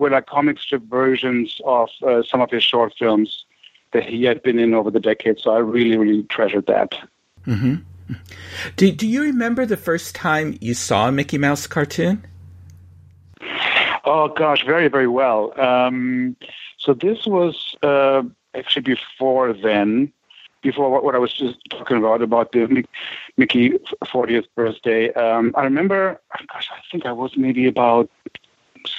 [0.00, 3.44] were like comic strip versions of uh, some of his short films
[3.92, 5.42] that he had been in over the decades.
[5.42, 6.94] So I really, really treasured that.
[7.46, 7.74] Mm-hmm.
[8.76, 12.24] Do, do you remember the first time you saw a Mickey Mouse cartoon?
[14.04, 15.58] Oh, gosh, very, very well.
[15.60, 16.34] Um,
[16.78, 18.22] so this was uh,
[18.54, 20.12] actually before then,
[20.62, 22.84] before what, what, I was just talking about, about the
[23.36, 23.72] Mickey
[24.04, 25.12] 40th birthday.
[25.12, 26.20] Um, I remember,
[26.52, 28.10] gosh, I think I was maybe about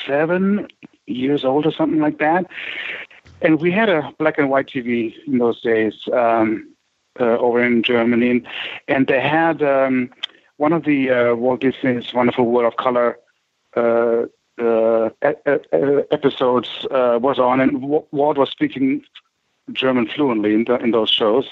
[0.05, 0.67] seven
[1.07, 2.45] years old or something like that.
[3.41, 6.73] and we had a black and white TV in those days um,
[7.19, 8.43] uh, over in Germany,
[8.87, 10.09] and, they had um,
[10.57, 13.17] one of the uh, Walt Disney's Wonderful World of Color
[13.75, 14.23] uh,
[14.61, 15.09] uh,
[16.11, 19.03] episodes uh, was on, and Walt was speaking
[19.71, 21.47] German fluently in, the, in those shows.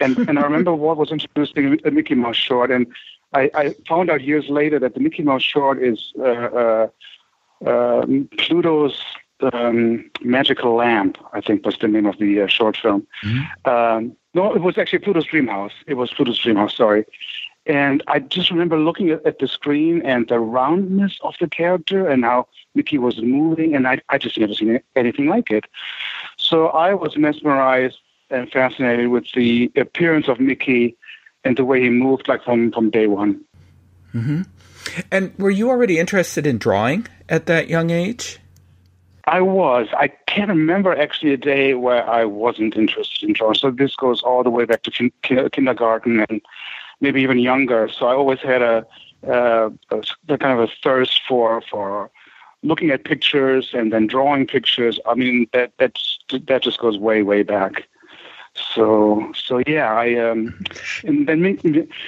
[0.00, 2.86] And, and I remember Walt was introducing a Mickey Mouse short, and
[3.34, 6.86] I, I found out years later that the Mickey Mouse short is uh,
[7.64, 9.02] uh, um, Pluto's
[9.52, 13.06] um, Magical Lamp, I think was the name of the uh, short film.
[13.24, 13.70] Mm-hmm.
[13.70, 15.72] Um, no, it was actually Pluto's Dream House.
[15.86, 17.04] It was Pluto's Dream House, sorry.
[17.66, 22.08] And I just remember looking at, at, the screen and the roundness of the character
[22.08, 25.64] and how Mickey was moving, and I, I just never seen anything like it.
[26.36, 27.98] So I was mesmerized
[28.30, 30.96] and fascinated with the appearance of Mickey
[31.44, 33.44] and the way he moved, like from, from day one.
[34.14, 34.42] Mm-hmm.
[35.10, 38.38] And were you already interested in drawing at that young age?
[39.28, 39.88] I was.
[39.92, 43.56] I can't remember actually a day where I wasn't interested in drawing.
[43.56, 46.40] So this goes all the way back to kin- kindergarten and
[47.00, 47.90] maybe even younger.
[47.90, 48.86] So I always had a,
[49.26, 52.10] uh, a, kind of a thirst for for
[52.62, 54.98] looking at pictures and then drawing pictures.
[55.06, 57.86] I mean that that's that just goes way way back.
[58.54, 60.58] So so yeah, I um,
[61.04, 61.42] and then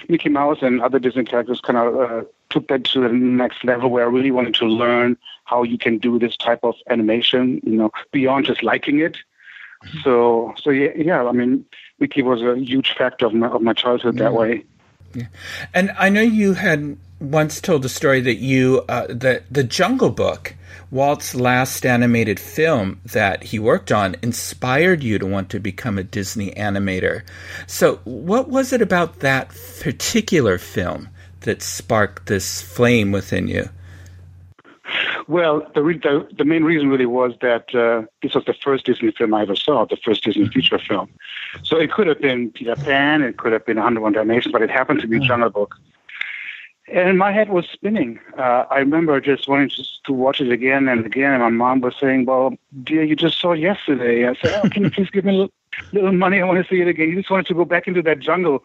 [0.08, 3.90] Mickey Mouse and other Disney characters kind of uh, took that to the next level
[3.90, 7.76] where I really wanted to learn how you can do this type of animation, you
[7.76, 9.16] know, beyond just liking it.
[9.84, 9.98] Mm-hmm.
[10.04, 11.24] So so yeah, yeah.
[11.24, 11.64] I mean,
[11.98, 14.64] Mickey was a huge factor of my of my childhood that way.
[15.14, 15.26] Yeah.
[15.74, 20.10] And I know you had once told a story that you uh, that the Jungle
[20.10, 20.54] Book,
[20.90, 26.04] Walt's last animated film that he worked on, inspired you to want to become a
[26.04, 27.22] Disney animator.
[27.66, 29.48] So, what was it about that
[29.80, 31.08] particular film
[31.42, 33.68] that sparked this flame within you?
[35.28, 39.12] Well, the, the, the main reason really was that uh, this was the first Disney
[39.12, 40.52] film I ever saw, the first Disney mm-hmm.
[40.52, 41.08] feature film.
[41.62, 44.70] So it could have been Peter Pan, it could have been 101 Dalmatians, but it
[44.70, 45.26] happened to be mm-hmm.
[45.26, 45.76] Jungle Book.
[46.92, 48.18] And my head was spinning.
[48.36, 51.32] Uh, I remember just wanting to, to watch it again and again.
[51.32, 54.68] And my mom was saying, "Well, dear, you just saw it yesterday." I said, "Oh,
[54.68, 55.52] can you please give me a little,
[55.92, 56.40] little money?
[56.40, 58.64] I want to see it again." You just wanted to go back into that jungle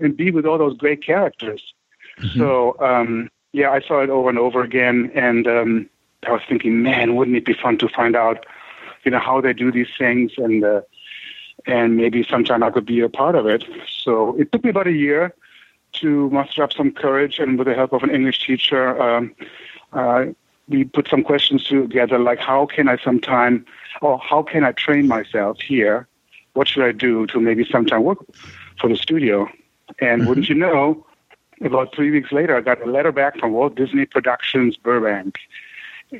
[0.00, 1.74] and be with all those great characters.
[2.18, 2.38] Mm-hmm.
[2.38, 5.90] So um, yeah, I saw it over and over again, and um,
[6.26, 8.44] I was thinking, man, wouldn't it be fun to find out,
[9.04, 10.82] you know, how they do these things, and uh,
[11.66, 13.64] and maybe sometime I could be a part of it.
[13.88, 15.34] So it took me about a year
[15.94, 19.34] to muster up some courage, and with the help of an English teacher, um,
[19.92, 20.26] uh,
[20.68, 23.64] we put some questions together, like how can I sometime,
[24.02, 26.08] or how can I train myself here?
[26.54, 28.18] What should I do to maybe sometime work
[28.80, 29.48] for the studio?
[30.00, 30.28] And mm-hmm.
[30.28, 31.06] wouldn't you know,
[31.62, 35.38] about three weeks later, I got a letter back from Walt Disney Productions Burbank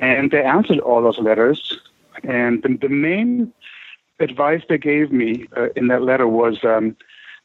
[0.01, 1.79] and they answered all those letters.
[2.23, 3.53] And the, the main
[4.19, 6.95] advice they gave me uh, in that letter was um,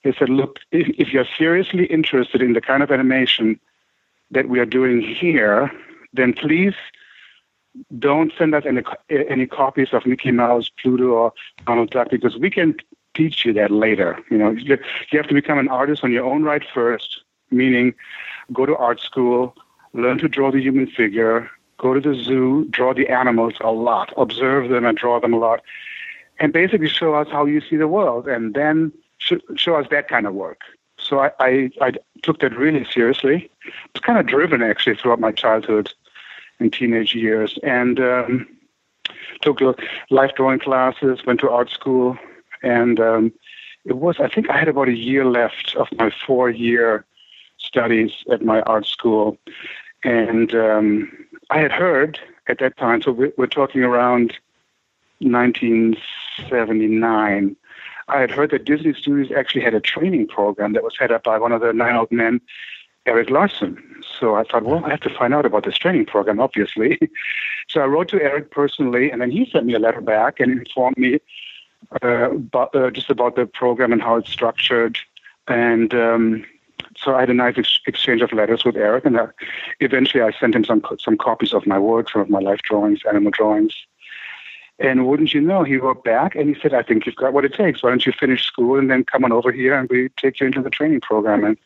[0.04, 3.60] they said, look, if, if you're seriously interested in the kind of animation
[4.30, 5.70] that we are doing here,
[6.12, 6.74] then please
[7.98, 11.32] don't send us any, any copies of Mickey Mouse, Pluto, or
[11.66, 12.76] Donald Duck because we can
[13.14, 14.18] teach you that later.
[14.30, 14.78] You know, you
[15.12, 17.21] have to become an artist on your own right first,
[17.52, 17.94] meaning
[18.52, 19.54] go to art school,
[19.92, 24.12] learn to draw the human figure, go to the zoo, draw the animals a lot,
[24.16, 25.60] observe them and draw them a lot,
[26.38, 30.08] and basically show us how you see the world, and then sh- show us that
[30.08, 30.60] kind of work.
[30.98, 33.50] So I, I, I took that really seriously.
[33.66, 35.92] I was kind of driven actually throughout my childhood
[36.60, 38.46] and teenage years, and um,
[39.40, 39.60] took
[40.10, 42.16] life drawing classes, went to art school,
[42.62, 43.32] and um,
[43.84, 47.04] it was I think I had about a year left of my four year
[47.72, 49.38] studies at my art school,
[50.04, 51.10] and um,
[51.50, 54.34] I had heard at that time, so we're, talking around
[55.20, 57.56] 1979.
[58.08, 61.24] I had heard that Disney Studios actually had a training program that was headed up
[61.24, 62.42] by one of the nine old men,
[63.06, 63.82] Eric Larson.
[64.18, 66.98] So I thought, well, I have to find out about this training program, obviously.
[67.68, 70.50] so I wrote to Eric personally, and then he sent me a letter back and
[70.50, 71.20] informed me
[72.02, 74.98] uh, about, uh, just about the program and how it's structured.
[75.48, 76.44] And um,
[77.02, 79.26] so I had a nice ex- exchange of letters with Eric, and uh,
[79.80, 83.00] eventually I sent him some some copies of my work, some of my life drawings,
[83.08, 83.74] animal drawings.
[84.78, 87.44] And wouldn't you know, he wrote back and he said, "I think you've got what
[87.44, 87.82] it takes.
[87.82, 90.46] Why don't you finish school and then come on over here and we take you
[90.46, 91.56] into the training program?" And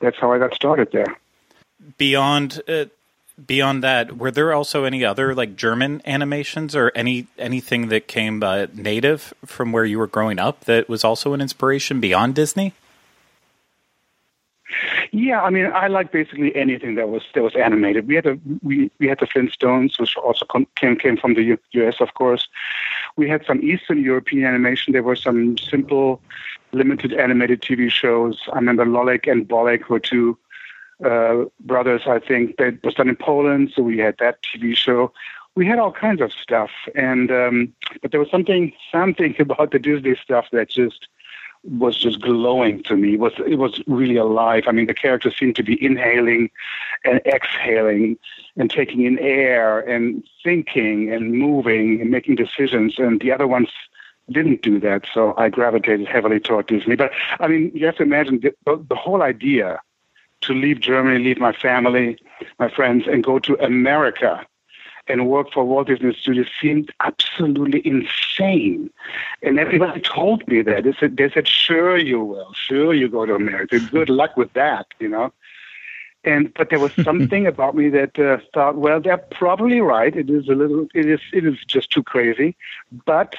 [0.00, 1.16] that's how I got started there.
[1.98, 2.86] Beyond uh,
[3.44, 8.42] beyond that, were there also any other like German animations or any anything that came
[8.42, 12.74] uh, native from where you were growing up that was also an inspiration beyond Disney?
[15.12, 18.08] Yeah, I mean, I like basically anything that was that was animated.
[18.08, 20.44] We had a we we had the Flintstones, which also
[20.76, 22.00] came came from the U- U.S.
[22.00, 22.48] Of course,
[23.16, 24.92] We had some Eastern European animation.
[24.92, 26.20] There were some simple,
[26.72, 28.38] limited animated TV shows.
[28.52, 30.38] I remember Lolek and Bolek were two
[31.04, 33.72] uh, brothers, I think, that was done in Poland.
[33.74, 35.12] So we had that TV show.
[35.54, 39.78] We had all kinds of stuff, and um, but there was something something about the
[39.78, 41.08] Disney stuff that just
[41.68, 43.14] was just glowing to me.
[43.14, 44.64] It was it was really alive.
[44.66, 46.50] I mean, the characters seemed to be inhaling
[47.04, 48.18] and exhaling
[48.56, 53.68] and taking in air and thinking and moving and making decisions, and the other ones
[54.30, 55.06] didn't do that.
[55.12, 56.96] So I gravitated heavily toward Disney.
[56.96, 58.54] But I mean, you have to imagine the,
[58.88, 59.80] the whole idea
[60.42, 62.18] to leave Germany, leave my family,
[62.58, 64.46] my friends, and go to America
[65.08, 68.90] and work for Walt Disney Studios seemed absolutely insane.
[69.42, 70.84] And everybody told me that.
[70.84, 72.52] They said, they said, sure you will.
[72.54, 73.78] Sure you go to America.
[73.78, 75.32] Good luck with that, you know.
[76.24, 80.14] And but there was something about me that uh, thought, well, they're probably right.
[80.14, 82.56] It is a little, it is, it is just too crazy.
[83.04, 83.36] But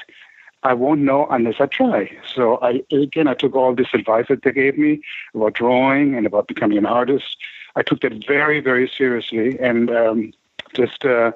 [0.62, 2.16] I won't know unless I try.
[2.34, 5.00] So I again I took all this advice that they gave me
[5.34, 7.36] about drawing and about becoming an artist.
[7.76, 10.32] I took that very very seriously and um,
[10.74, 11.32] just uh,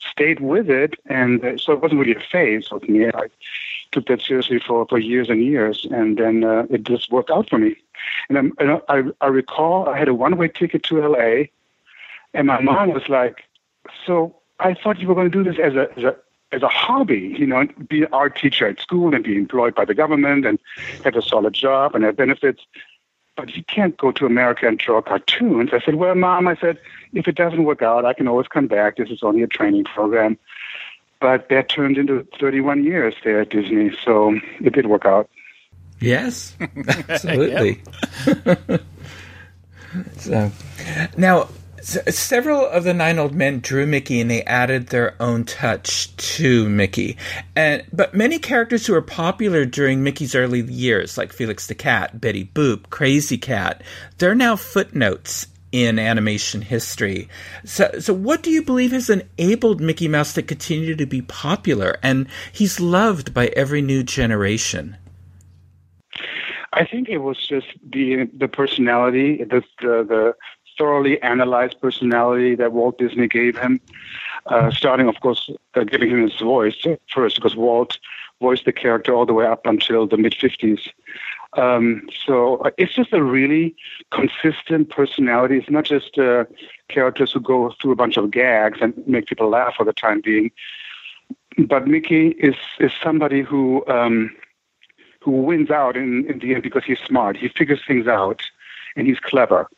[0.00, 0.94] stayed with it.
[1.06, 3.06] And uh, so it wasn't really a phase with me.
[3.08, 3.28] I
[3.92, 7.48] took that seriously for, for years and years, and then uh, it just worked out
[7.48, 7.76] for me.
[8.28, 11.44] And, and I, I recall I had a one way ticket to LA,
[12.34, 13.44] and my mom was like,
[14.06, 16.16] "So I thought you were going to do this as a, as a
[16.52, 19.84] as a hobby, you know, be an art teacher at school and be employed by
[19.84, 20.58] the government and
[21.04, 22.64] have a solid job and have benefits.
[23.36, 25.70] But you can't go to America and draw cartoons.
[25.72, 26.78] I said, Well, mom, I said,
[27.16, 28.96] if it doesn't work out, I can always come back.
[28.96, 30.38] This is only a training program.
[31.18, 35.30] But that turned into 31 years there at Disney, so it did work out.
[35.98, 36.54] Yes,
[37.08, 37.80] absolutely.
[40.18, 40.52] so,
[41.16, 41.48] now,
[41.80, 46.68] several of the nine old men drew Mickey and they added their own touch to
[46.68, 47.16] Mickey.
[47.56, 52.20] And but many characters who were popular during Mickey's early years, like Felix the Cat,
[52.20, 53.82] Betty Boop, Krazy Kat,
[54.18, 55.46] they're now footnotes
[55.76, 57.28] in animation history.
[57.64, 61.98] So, so what do you believe has enabled Mickey Mouse to continue to be popular
[62.02, 64.96] and he's loved by every new generation?
[66.72, 70.34] I think it was just the the personality, the the, the
[70.78, 73.78] thoroughly analyzed personality that Walt Disney gave him.
[74.46, 77.98] Uh, starting, of course, uh, giving him his voice first, because Walt
[78.40, 80.88] voiced the character all the way up until the mid 50s.
[81.56, 83.74] Um, so uh, it's just a really
[84.10, 85.58] consistent personality.
[85.58, 86.44] It's not just uh,
[86.88, 90.20] characters who go through a bunch of gags and make people laugh for the time
[90.20, 90.50] being.
[91.58, 94.36] But Mickey is is somebody who um,
[95.20, 97.36] who wins out in, in the end because he's smart.
[97.36, 98.42] He figures things out,
[98.94, 99.68] and he's clever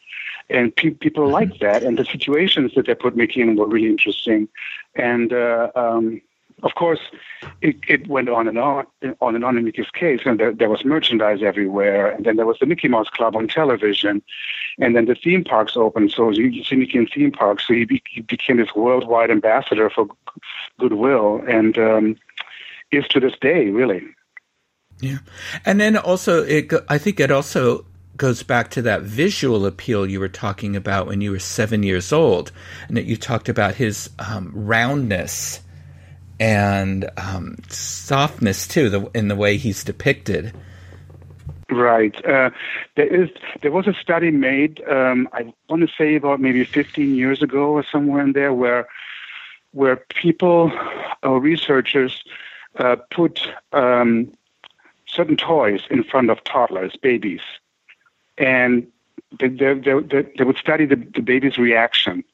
[0.51, 1.33] and pe- people mm-hmm.
[1.33, 1.83] like that.
[1.83, 4.49] And the situations that they put Mickey in were really interesting.
[4.95, 6.21] And uh, um,
[6.63, 7.01] of course,
[7.63, 8.87] it, it, went on and on,
[9.21, 10.21] on and on in Mickey's case.
[10.25, 12.11] And there, there, was merchandise everywhere.
[12.11, 14.23] And then there was the Mickey Mouse Club on television.
[14.79, 16.11] And then the theme parks opened.
[16.11, 17.67] So you, see Mickey in theme parks.
[17.67, 20.09] So he, be, he became this worldwide ambassador for
[20.81, 22.17] goodwill and um,
[22.91, 24.03] is to this day, really.
[25.01, 25.19] Yeah.
[25.65, 27.85] And then also, it, I think it also
[28.17, 32.13] goes back to that visual appeal you were talking about when you were seven years
[32.13, 32.51] old,
[32.89, 35.61] and that you talked about his um, roundness
[36.41, 40.55] and um, softness too, the, in the way he's depicted.
[41.71, 42.15] Right.
[42.25, 42.51] Uh,
[42.97, 43.29] there is
[43.61, 44.83] there was a study made.
[44.89, 48.89] Um, I want to say about maybe 15 years ago or somewhere in there, where
[49.73, 50.73] where people
[51.23, 52.25] or researchers
[52.77, 54.33] uh, put um,
[55.07, 57.43] certain toys in front of toddlers, babies,
[58.39, 58.87] and
[59.39, 62.25] they, they, they, they would study the, the baby's reactions.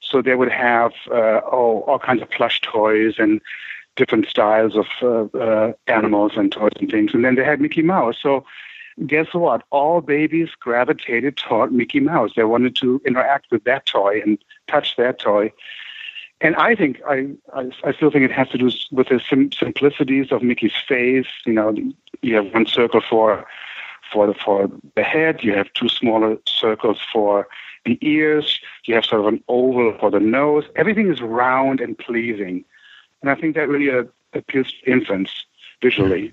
[0.00, 3.40] So they would have uh, oh, all kinds of plush toys and
[3.96, 7.14] different styles of uh, uh, animals and toys and things.
[7.14, 8.16] And then they had Mickey Mouse.
[8.20, 8.44] So
[9.06, 9.62] guess what?
[9.70, 12.32] All babies gravitated toward Mickey Mouse.
[12.36, 14.38] They wanted to interact with that toy and
[14.68, 15.52] touch that toy.
[16.40, 19.52] And I think I, I, I still think it has to do with the sim-
[19.52, 21.26] simplicities of Mickey's face.
[21.46, 21.74] You know,
[22.20, 23.46] you have one circle for
[24.12, 27.48] for the, for the head, you have two smaller circles for
[27.84, 30.64] the ears, you have sort of an oval for the nose.
[30.74, 32.64] Everything is round and pleasing.
[33.22, 35.46] And I think that really uh, appeals to infants
[35.82, 36.32] visually.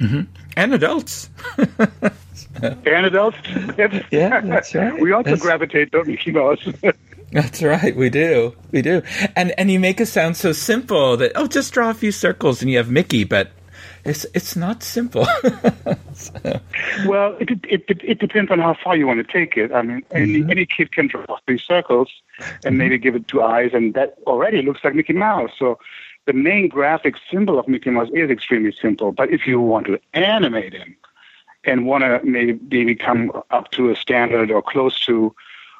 [0.00, 0.30] Mm-hmm.
[0.56, 1.28] And adults.
[2.62, 3.38] and adults.
[4.10, 5.00] yeah, that's right.
[5.00, 5.42] We also that's...
[5.42, 6.66] gravitate Mickey Mouse.
[7.30, 9.02] That's right, we do, we do,
[9.36, 12.62] and and you make it sound so simple that oh, just draw a few circles
[12.62, 13.50] and you have Mickey, but
[14.08, 15.26] it's it's not simple.
[16.14, 16.32] so.
[17.06, 19.72] Well, it, it, it it depends on how far you want to take it.
[19.72, 20.16] I mean, mm-hmm.
[20.16, 22.76] any, any kid can draw three circles and mm-hmm.
[22.76, 25.52] maybe give it two eyes, and that already looks like Mickey Mouse.
[25.56, 25.78] So
[26.28, 29.12] the main graphic symbol of Mickey Mouse is extremely simple.
[29.12, 30.94] But if you want to animate him
[31.64, 35.34] and want to maybe come up to a standard or close to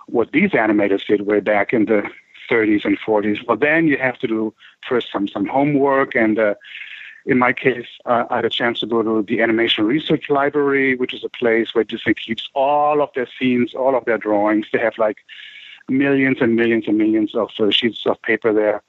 [0.07, 2.09] what these animators did way back in the
[2.51, 4.55] 30s and 40s, well, then you have to do
[4.89, 6.15] first some some homework.
[6.15, 6.55] And uh,
[7.29, 10.97] in my case, uh, I had a chance to go to the Animation Research Library,
[10.97, 14.67] which is a place where Disney keeps all of their scenes, all of their drawings.
[14.73, 15.19] They have like
[15.91, 18.83] millions and millions and millions of uh, sheets of paper there.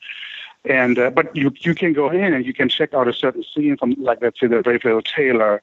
[0.63, 3.43] And uh, but you you can go in and you can check out a certain
[3.43, 5.61] scene from like let's say the Brave Little Tailor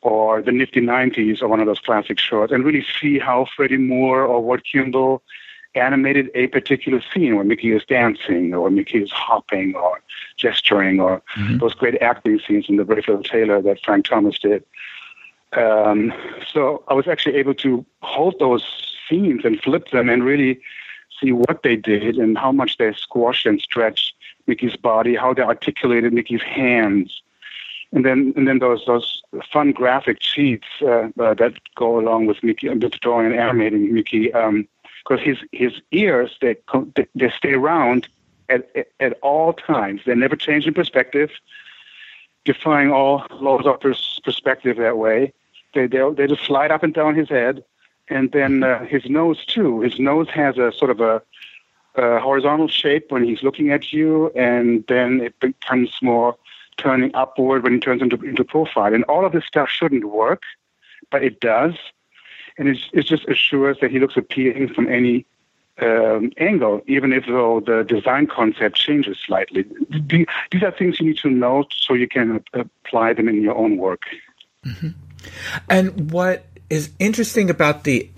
[0.00, 3.76] or the Nifty Nineties or one of those classic shorts and really see how Freddie
[3.76, 5.22] Moore or Ward Kimball
[5.78, 10.00] animated a particular scene where Mickey is dancing or Mickey is hopping or
[10.36, 11.58] gesturing or mm-hmm.
[11.58, 14.64] those great acting scenes in the Brave Little Tailor that Frank Thomas did.
[15.54, 16.12] Um,
[16.52, 18.64] so I was actually able to hold those
[19.08, 20.60] scenes and flip them and really
[21.20, 24.14] see what they did and how much they squashed and stretched
[24.46, 27.22] Mickey's body, how they articulated Mickey's hands,
[27.92, 29.22] and then and then those those
[29.52, 34.32] fun graphic sheets uh, uh, that go along with Mickey, with drawing and animating Mickey,
[35.08, 36.56] because his his ears they
[37.14, 38.08] they stay round
[38.48, 40.02] at, at, at all times.
[40.04, 41.30] They never change in perspective,
[42.44, 45.32] defying all laws of perspective that way.
[45.74, 47.64] They they they just slide up and down his head,
[48.08, 49.80] and then uh, his nose too.
[49.80, 51.22] His nose has a sort of a
[51.96, 56.36] uh, horizontal shape when he's looking at you, and then it becomes more
[56.76, 58.94] turning upward when he turns into, into profile.
[58.94, 60.42] And all of this stuff shouldn't work,
[61.10, 61.74] but it does.
[62.58, 65.24] And it, it just assures that he looks appealing from any
[65.80, 69.64] um, angle, even if though the design concept changes slightly.
[70.50, 73.76] These are things you need to know so you can apply them in your own
[73.76, 74.02] work.
[74.66, 74.88] Mm-hmm.
[75.68, 78.10] And what is interesting about the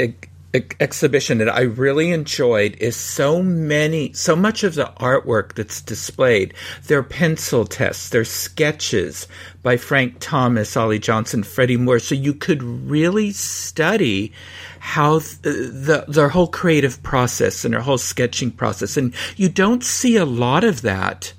[0.52, 6.54] exhibition that I really enjoyed is so many, so much of the artwork that's displayed.
[6.86, 9.28] They're pencil tests, they're sketches
[9.62, 11.98] by Frank Thomas, Ollie Johnston, Freddie Moore.
[11.98, 14.32] So you could really study
[14.80, 18.96] how th- the their whole creative process and their whole sketching process.
[18.96, 21.32] And you don't see a lot of that.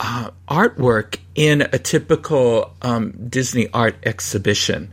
[0.00, 4.92] Uh, artwork in a typical um, Disney art exhibition.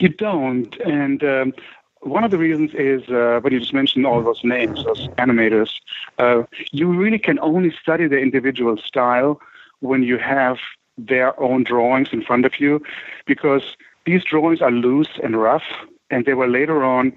[0.00, 1.52] You don't, and um,
[2.00, 5.72] one of the reasons is uh, when you just mentioned all those names, those animators.
[6.18, 9.38] Uh, you really can only study the individual style
[9.80, 10.56] when you have
[10.96, 12.82] their own drawings in front of you,
[13.26, 13.76] because
[14.06, 15.68] these drawings are loose and rough,
[16.08, 17.12] and they were later on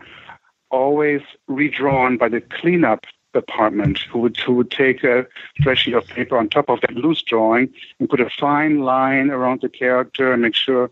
[0.69, 5.25] always redrawn by the cleanup department, who would who would take a
[5.63, 9.29] fresh sheet of paper on top of that loose drawing and put a fine line
[9.29, 10.91] around the character and make sure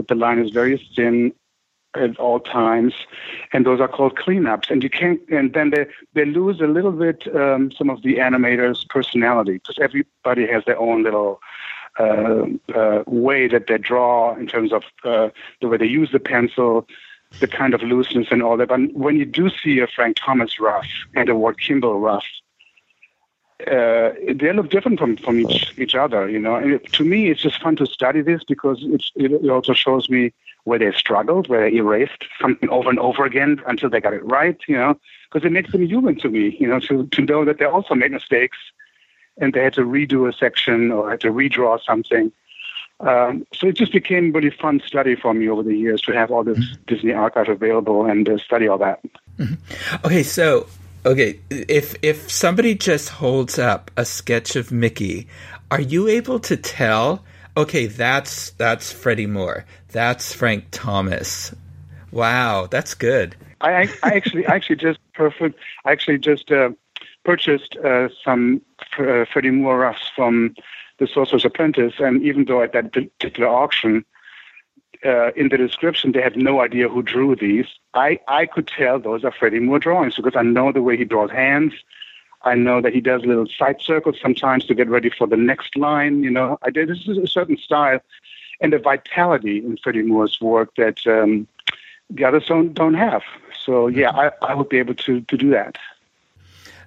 [0.00, 1.32] that the line is very thin
[1.94, 2.94] at all times,
[3.52, 4.70] and those are called cleanups.
[4.70, 8.16] And you can't, and then they they lose a little bit um, some of the
[8.16, 11.40] animators' personality because everybody has their own little
[11.98, 15.28] uh, uh, way that they draw in terms of uh,
[15.60, 16.86] the way they use the pencil,
[17.40, 18.68] the kind of looseness and all that.
[18.68, 22.24] But when you do see a Frank Thomas rough and a Ward Kimball rough,
[23.68, 26.56] uh, they look different from, from each each other, you know.
[26.56, 30.08] And it, to me, it's just fun to study this because it's, it also shows
[30.08, 30.32] me
[30.64, 34.24] where they struggled, where they erased something over and over again until they got it
[34.24, 34.98] right, you know.
[35.30, 37.94] Because it makes them human to me, you know, to to know that they also
[37.94, 38.58] made mistakes
[39.38, 42.32] and they had to redo a section or had to redraw something.
[43.00, 46.12] Um, so it just became a really fun study for me over the years to
[46.12, 46.82] have all this mm-hmm.
[46.86, 49.00] Disney archive available and uh, study all that.
[49.38, 50.06] Mm-hmm.
[50.06, 50.66] Okay, so
[51.04, 55.28] Okay, if if somebody just holds up a sketch of Mickey,
[55.70, 57.24] are you able to tell?
[57.56, 59.64] Okay, that's that's Freddie Moore.
[59.92, 61.54] That's Frank Thomas.
[62.12, 63.34] Wow, that's good.
[63.62, 65.58] I, I actually I actually just perfect.
[65.86, 66.70] I actually just uh,
[67.24, 68.60] purchased uh, some
[68.98, 70.54] uh, Freddie Moore roughs from
[70.98, 74.04] the Sorcerer's Apprentice, and even though at that particular auction
[75.04, 77.66] uh, in the description, they had no idea who drew these.
[77.94, 81.04] I, I could tell those are Freddie Moore drawings because I know the way he
[81.04, 81.72] draws hands.
[82.42, 85.76] I know that he does little side circles sometimes to get ready for the next
[85.76, 86.22] line.
[86.22, 88.00] You know, I did this is a certain style
[88.60, 91.46] and a vitality in Freddie Moore's work that um,
[92.08, 93.22] the others don't don't have.
[93.64, 95.76] So yeah, I, I would be able to to do that.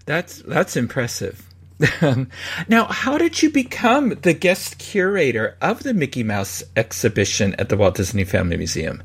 [0.05, 1.47] That's that's impressive.
[2.67, 7.77] now, how did you become the guest curator of the Mickey Mouse exhibition at the
[7.77, 9.03] Walt Disney Family Museum?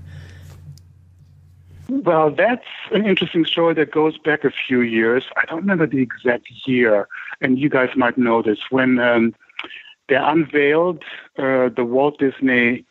[1.89, 5.25] Well, that's an interesting story that goes back a few years.
[5.37, 7.09] I don't remember the exact year,
[7.41, 8.59] and you guys might know this.
[8.71, 9.35] When um,
[10.09, 11.03] they unveiled
[11.39, 12.85] uh, the Walt Disney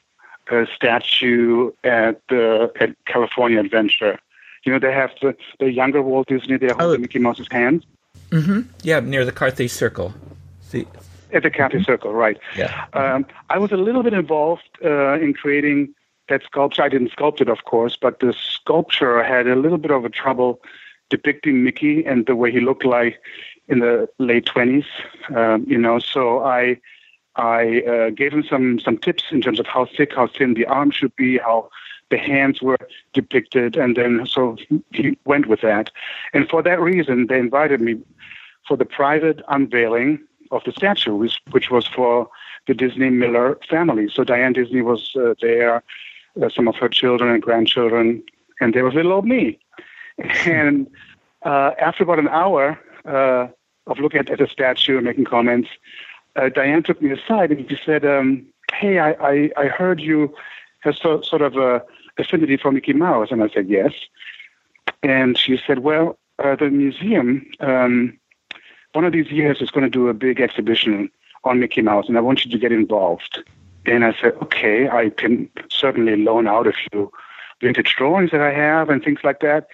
[0.52, 4.20] uh, statue at the at California Adventure,
[4.64, 6.98] you know, they have the, the younger Walt Disney, they hold oh.
[6.98, 7.86] Mickey Mouse's hand.
[8.30, 8.61] Mm-hmm.
[8.84, 10.13] Yeah, near the Carthay Circle.
[10.61, 10.86] See,
[11.34, 12.38] at the Carthay Circle, right?
[12.55, 12.86] Yeah.
[12.93, 15.93] Um, I was a little bit involved uh, in creating
[16.30, 16.84] that sculpture.
[16.84, 20.09] I didn't sculpt it, of course, but the sculpture had a little bit of a
[20.09, 20.61] trouble
[21.09, 23.20] depicting Mickey and the way he looked like
[23.68, 24.86] in the late twenties.
[25.34, 26.80] Um, you know, so I
[27.36, 30.65] I uh, gave him some some tips in terms of how thick, how thin the
[30.65, 31.70] arm should be, how
[32.10, 32.78] the hands were
[33.14, 34.58] depicted, and then so
[34.91, 35.91] he went with that.
[36.34, 37.99] And for that reason, they invited me
[38.68, 40.20] for the private unveiling
[40.51, 42.30] of the statue, which, which was for
[42.68, 44.10] the Disney Miller family.
[44.10, 45.84] So Diane Disney was uh, there,
[46.41, 48.24] uh, some of her children and grandchildren,
[48.60, 49.60] and there was little old me.
[50.45, 50.88] And
[51.43, 53.47] uh, after about an hour uh,
[53.88, 55.70] of looking at, at the statue and making comments,
[56.36, 60.34] uh, Diane took me aside and she said, um, "Hey, I, I, I heard you
[60.82, 61.84] have so, sort of a
[62.18, 63.93] affinity for Mickey Mouse," and I said, "Yes."
[65.03, 68.18] And she said, "Well, uh, the museum um,
[68.93, 71.09] one of these years is going to do a big exhibition
[71.43, 73.43] on Mickey Mouse, and I want you to get involved."
[73.86, 77.11] And I said, "Okay, I can certainly loan out a few
[77.61, 79.68] vintage drawings that I have and things like that."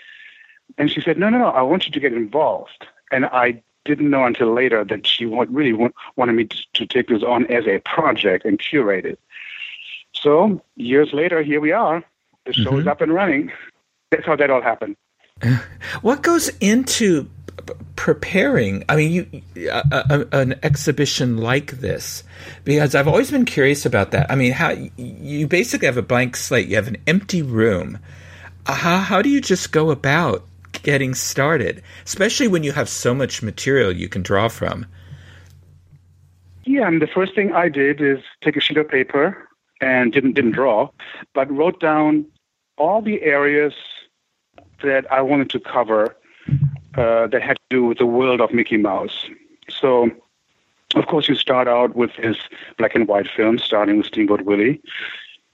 [0.78, 4.10] And she said, "No, no, no, I want you to get involved." And I didn't
[4.10, 5.74] know until later that she really
[6.16, 9.20] wanted me to, to take this on as a project and curate it.
[10.14, 12.04] So years later, here we are.
[12.46, 12.80] The show mm-hmm.
[12.82, 13.52] is up and running.
[14.12, 14.96] That's how that all happened.
[16.02, 17.30] What goes into
[17.96, 18.84] preparing?
[18.90, 22.24] I mean, you uh, uh, an exhibition like this,
[22.64, 24.30] because I've always been curious about that.
[24.32, 28.00] I mean, how you basically have a blank slate, you have an empty room.
[28.66, 30.46] How how do you just go about
[30.82, 34.86] getting started, especially when you have so much material you can draw from?
[36.66, 39.48] Yeah, and the first thing I did is take a sheet of paper
[39.82, 40.90] and didn't didn't draw,
[41.34, 42.26] but wrote down
[42.84, 43.74] all the areas
[44.84, 46.02] that I wanted to cover
[47.02, 49.18] uh, that had to do with the world of Mickey Mouse.
[49.70, 50.12] So,
[50.96, 52.38] of course, you start out with his
[52.78, 54.82] black and white films, starting with Steamboat Willie.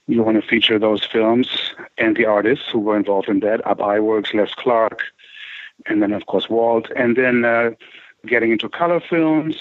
[0.08, 1.48] You want to feature those films
[1.96, 4.98] and the artists who were involved in that: Ub Iwerks, Les Clark,
[5.86, 7.70] and then of course Walt, and then uh,
[8.26, 9.56] getting into color films.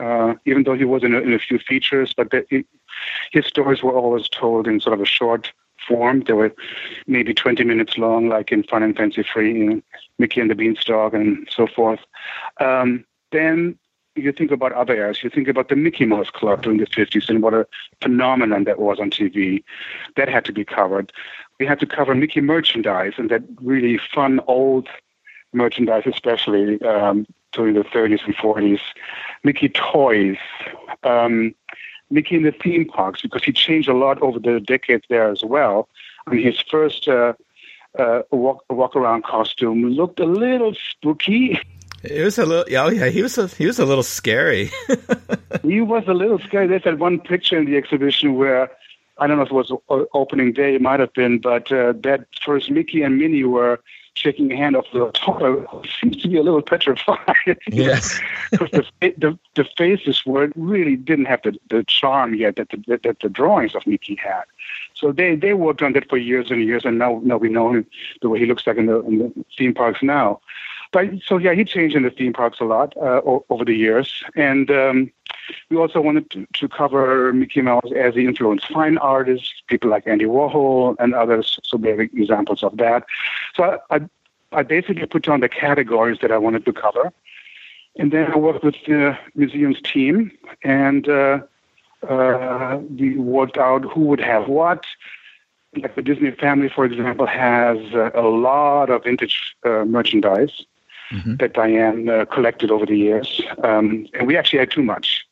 [0.00, 2.64] Uh, even though he was in a, in a few features, but the,
[3.30, 5.52] his stories were always told in sort of a short
[5.86, 6.20] form.
[6.20, 6.52] They were
[7.06, 9.82] maybe 20 minutes long, like in Fun and Fancy Free,
[10.18, 12.00] Mickey and the Beanstalk, and so forth.
[12.60, 13.78] Um, then
[14.14, 15.22] you think about other areas.
[15.22, 17.66] You think about the Mickey Mouse Club during the 50s and what a
[18.00, 19.64] phenomenon that was on TV.
[20.16, 21.12] That had to be covered.
[21.58, 24.88] We had to cover Mickey merchandise and that really fun old
[25.52, 28.80] merchandise, especially um, during the 30s and 40s.
[29.44, 30.36] Mickey toys,
[31.04, 31.54] um,
[32.12, 35.42] Mickey in the theme parks, because he changed a lot over the decades there as
[35.42, 35.88] well.
[36.26, 37.32] I mean, his first uh,
[37.98, 41.58] uh, walk, walk around costume looked a little spooky.
[42.04, 43.08] It was a little, yeah, oh, yeah.
[43.08, 44.70] He was a, he was a little scary.
[45.62, 46.66] he was a little scary.
[46.66, 48.70] There's that one picture in the exhibition where
[49.18, 49.72] I don't know if it was
[50.14, 53.80] opening day, it might have been, but uh, that first Mickey and Minnie were
[54.14, 55.66] shaking a hand off the toilet
[56.00, 57.58] seems to be a little petrified.
[57.68, 62.70] Yes, because the, the the faces were really didn't have the, the charm yet that
[62.70, 64.44] the that the drawings of Mickey had.
[64.94, 67.72] So they they worked on that for years and years, and now now we know
[67.72, 67.86] him
[68.20, 70.40] the way he looks like in the, in the theme parks now.
[70.92, 73.74] But so yeah, he changed in the theme parks a lot uh, o- over the
[73.74, 75.10] years, and um,
[75.70, 80.06] we also wanted to, to, cover Mickey Mouse as he influenced fine artists, people like
[80.06, 81.58] Andy Warhol and others.
[81.64, 83.04] So we have examples of that.
[83.54, 84.00] So I, I,
[84.52, 87.12] I basically put down the categories that I wanted to cover,
[87.96, 90.32] and then I worked with the museum's team,
[90.62, 91.40] and uh,
[92.08, 94.84] uh, we worked out who would have what
[95.76, 100.66] like the Disney family, for example, has uh, a lot of vintage uh, merchandise
[101.10, 101.36] mm-hmm.
[101.36, 105.24] that Diane uh, collected over the years, um, and we actually had too much,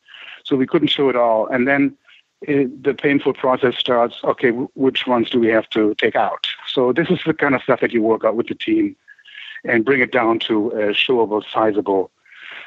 [0.51, 1.47] so we couldn't show it all.
[1.47, 1.97] And then
[2.41, 4.17] it, the painful process starts.
[4.25, 6.45] Okay, w- which ones do we have to take out?
[6.67, 8.97] So this is the kind of stuff that you work out with the team
[9.63, 12.11] and bring it down to a showable, sizable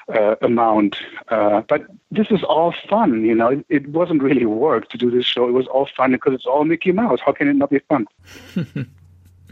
[0.08, 0.96] uh, amount.
[1.28, 3.48] Uh, but this is all fun, you know.
[3.48, 5.46] It, it, wasn't really work to do this show.
[5.46, 7.20] It was all fun because it's all Mickey Mouse.
[7.24, 8.06] How can it not be fun?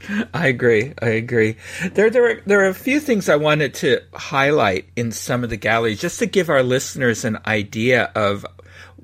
[0.34, 0.94] I agree.
[1.00, 1.56] I agree.
[1.92, 5.50] There, there, are, there are a few things I wanted to highlight in some of
[5.50, 8.46] the galleries, just to give our listeners an idea of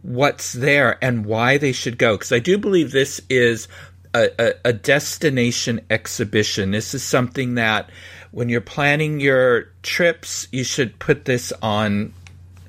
[0.02, 2.16] what's there and why they should go.
[2.16, 3.68] Because I do believe this is
[4.14, 6.70] a, a, a destination exhibition.
[6.70, 7.90] This is something that,
[8.30, 12.12] when you're planning your trips, you should put this on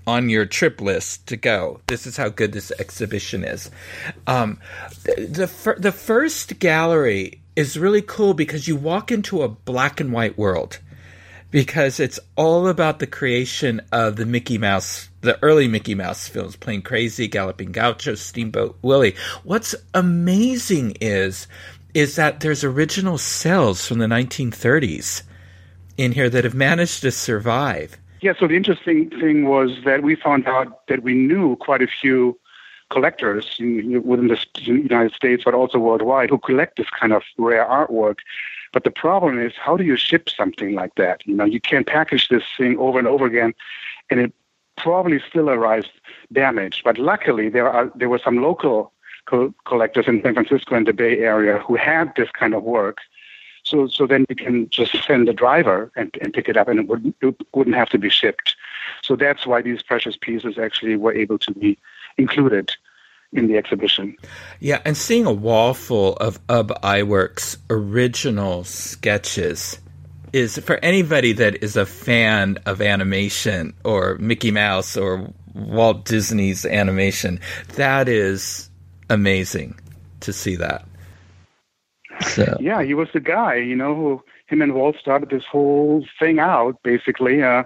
[0.08, 1.80] on your trip list to go.
[1.86, 3.70] This is how good this exhibition is.
[4.26, 4.60] Um,
[5.04, 10.14] the the, the first gallery is really cool because you walk into a black and
[10.14, 10.80] white world.
[11.52, 16.56] because it's all about the creation of the Mickey Mouse, the early Mickey Mouse films,
[16.56, 19.16] Plane Crazy, Galloping Gaucho, Steamboat Willie.
[19.44, 21.48] What's amazing is
[21.96, 25.24] is that there's original cels from the 1930s
[25.98, 27.98] in here that have managed to survive.
[28.22, 31.88] Yeah, so the interesting thing was that we found out that we knew quite a
[31.88, 32.40] few
[32.90, 37.66] collectors in, within the United States, but also worldwide, who collect this kind of rare
[37.66, 38.18] artwork.
[38.72, 41.26] But the problem is, how do you ship something like that?
[41.26, 43.54] You know, you can't package this thing over and over again,
[44.10, 44.34] and it
[44.78, 45.88] probably still arrives
[46.32, 46.84] damaged.
[46.84, 48.94] But luckily, there are there were some local
[49.26, 52.98] co- collectors in San Francisco and the Bay Area who had this kind of work.
[53.64, 56.80] So so then you can just send a driver and, and pick it up, and
[56.80, 58.56] it wouldn't it wouldn't have to be shipped.
[59.02, 61.78] So that's why these precious pieces actually were able to be
[62.20, 62.72] included
[63.34, 64.16] in the exhibition.
[64.60, 69.80] Yeah, and seeing a wall full of Ub Iwerks original sketches
[70.34, 76.66] is for anybody that is a fan of animation or Mickey Mouse or Walt Disney's
[76.66, 77.40] animation,
[77.76, 78.70] that is
[79.10, 79.80] amazing
[80.22, 80.86] to see that.
[82.22, 82.58] So.
[82.60, 86.40] Yeah, he was the guy, you know, who him and Walt started this whole thing
[86.40, 87.42] out, basically.
[87.42, 87.64] Uh,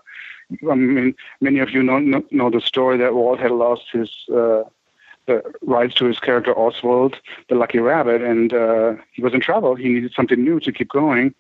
[0.69, 4.09] I mean, many of you know, know, know the story that Walt had lost his
[4.29, 4.63] uh,
[5.25, 7.15] the rights to his character Oswald,
[7.47, 9.75] the Lucky Rabbit, and uh, he was in trouble.
[9.75, 11.33] He needed something new to keep going,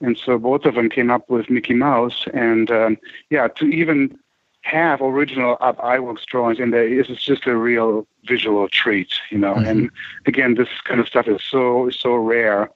[0.00, 2.26] and so both of them came up with Mickey Mouse.
[2.34, 2.98] And um,
[3.30, 4.18] yeah, to even
[4.62, 9.54] have original Ub Iwerks drawings in there is just a real visual treat, you know.
[9.54, 9.66] Mm-hmm.
[9.66, 9.90] And
[10.26, 12.70] again, this kind of stuff is so so rare.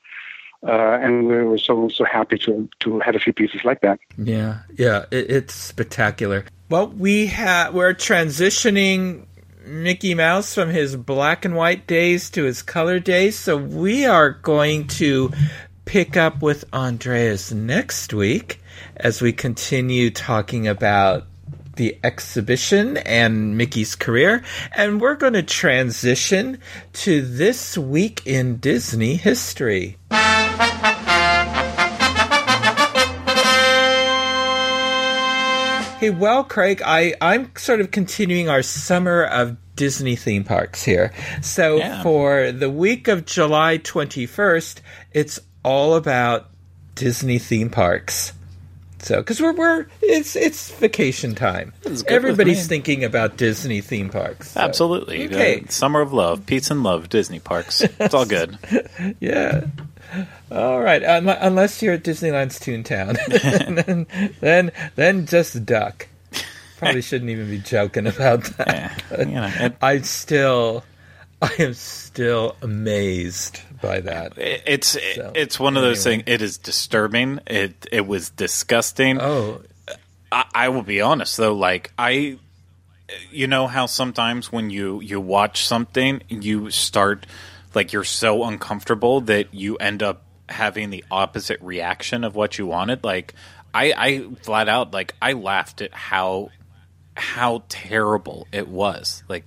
[0.62, 3.98] Uh, and we were so so happy to to have a few pieces like that.
[4.18, 6.44] Yeah, yeah, it, it's spectacular.
[6.68, 9.26] Well, we have we're transitioning
[9.66, 13.38] Mickey Mouse from his black and white days to his color days.
[13.38, 15.32] So we are going to
[15.84, 18.61] pick up with Andreas next week
[18.96, 21.24] as we continue talking about
[21.76, 24.42] the exhibition and Mickey's career.
[24.74, 26.59] And we're going to transition
[26.94, 29.96] to this week in Disney history.
[35.99, 41.11] Hey, well, Craig, I, I'm sort of continuing our summer of Disney theme parks here.
[41.40, 42.03] So yeah.
[42.03, 44.80] for the week of July 21st,
[45.12, 46.51] it's all about
[46.97, 48.34] Disney theme parks.
[48.99, 51.72] So, because we're we're it's it's vacation time.
[52.09, 54.51] Everybody's thinking about Disney theme parks.
[54.51, 54.61] So.
[54.61, 55.26] Absolutely.
[55.26, 55.61] Okay.
[55.61, 57.82] Uh, summer of love, peace and love, Disney parks.
[57.82, 58.59] It's all good.
[59.20, 59.66] yeah.
[60.51, 63.17] All right, um, unless you're at Disneyland's Toontown,
[63.87, 66.09] then, then then just duck.
[66.79, 69.03] Probably shouldn't even be joking about that.
[69.11, 70.85] Yeah, you know, it, I still,
[71.43, 74.35] I am still amazed by that.
[74.37, 76.25] It's so, it's one of those things.
[76.27, 77.41] It is disturbing.
[77.47, 79.21] It it was disgusting.
[79.21, 79.62] Oh,
[80.31, 81.55] I, I will be honest though.
[81.55, 82.39] Like I,
[83.31, 87.27] you know how sometimes when you you watch something, you start
[87.77, 92.66] like you're so uncomfortable that you end up having the opposite reaction of what you
[92.66, 93.05] wanted.
[93.05, 93.35] Like
[93.74, 96.49] I, I flat out like I laughed at how
[97.14, 99.22] how terrible it was.
[99.29, 99.45] Like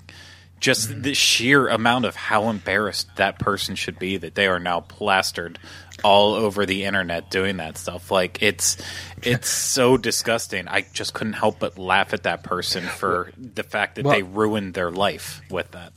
[0.60, 1.02] just mm-hmm.
[1.02, 5.58] the sheer amount of how embarrassed that person should be that they are now plastered
[6.04, 8.12] all over the internet doing that stuff.
[8.12, 8.78] Like it's
[9.24, 10.68] it's so disgusting.
[10.68, 14.22] I just couldn't help but laugh at that person for the fact that well, they
[14.22, 15.94] ruined their life with that.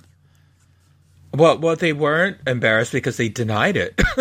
[1.34, 3.98] Well, well, they weren't embarrassed because they denied it.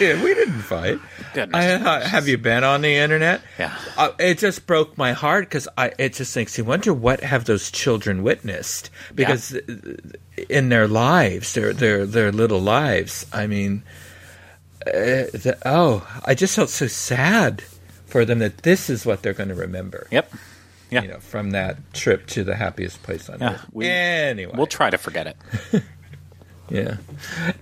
[0.00, 0.98] we didn't fight.
[1.36, 3.42] I, uh, have you been on the internet?
[3.58, 3.78] Yeah.
[3.96, 5.92] Uh, it just broke my heart because I.
[5.98, 10.44] It just makes you wonder what have those children witnessed because yeah.
[10.48, 13.24] in their lives, their their their little lives.
[13.32, 13.84] I mean,
[14.84, 17.62] uh, the, oh, I just felt so sad
[18.06, 20.08] for them that this is what they're going to remember.
[20.10, 20.32] Yep.
[20.90, 21.02] Yeah.
[21.02, 23.66] You know, from that trip to the happiest place on yeah, earth.
[23.72, 25.82] We, anyway, we'll try to forget it.
[26.70, 26.96] Yeah.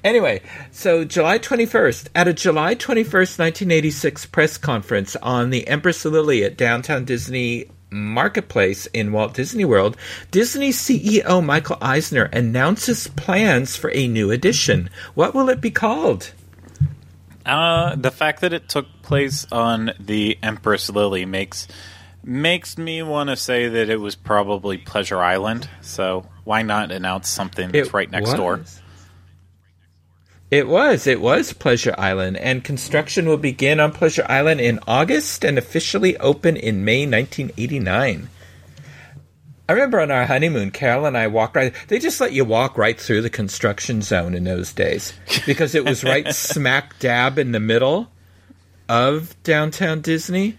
[0.02, 0.42] Anyway,
[0.72, 6.56] so July 21st, at a July 21st, 1986 press conference on the Empress Lilly at
[6.56, 9.96] Downtown Disney Marketplace in Walt Disney World,
[10.30, 14.90] Disney CEO Michael Eisner announces plans for a new edition.
[15.14, 16.32] What will it be called?
[17.44, 21.68] Uh, the fact that it took place on the Empress Lilly makes
[22.24, 25.68] makes me want to say that it was probably Pleasure Island.
[25.80, 28.34] So why not announce something that's it right next was.
[28.34, 28.64] door?
[30.50, 31.06] It was.
[31.08, 36.16] It was Pleasure Island, and construction will begin on Pleasure Island in August and officially
[36.18, 38.28] open in May 1989.
[39.68, 41.74] I remember on our honeymoon, Carol and I walked right.
[41.88, 45.12] They just let you walk right through the construction zone in those days
[45.44, 48.08] because it was right smack dab in the middle
[48.88, 50.56] of downtown Disney.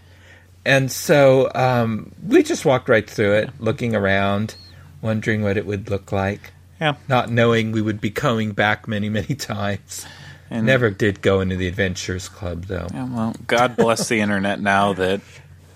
[0.65, 4.55] and so um, we just walked right through it, looking around,
[5.01, 6.95] wondering what it would look like, Yeah.
[7.07, 10.05] not knowing we would be coming back many, many times.
[10.49, 12.87] And- Never did go into the Adventurers Club, though.
[12.93, 15.21] Yeah, well, God bless the internet now that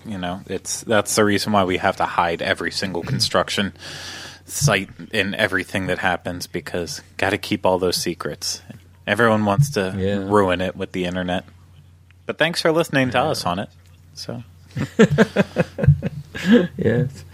[0.04, 3.72] you know it's that's the reason why we have to hide every single construction
[4.46, 8.62] site and everything that happens because got to keep all those secrets.
[9.06, 10.24] Everyone wants to Yeah.
[10.28, 11.44] ruin it with the internet.
[12.26, 13.68] But thanks for listening to us on it.
[14.14, 14.42] So
[16.76, 17.24] Yes.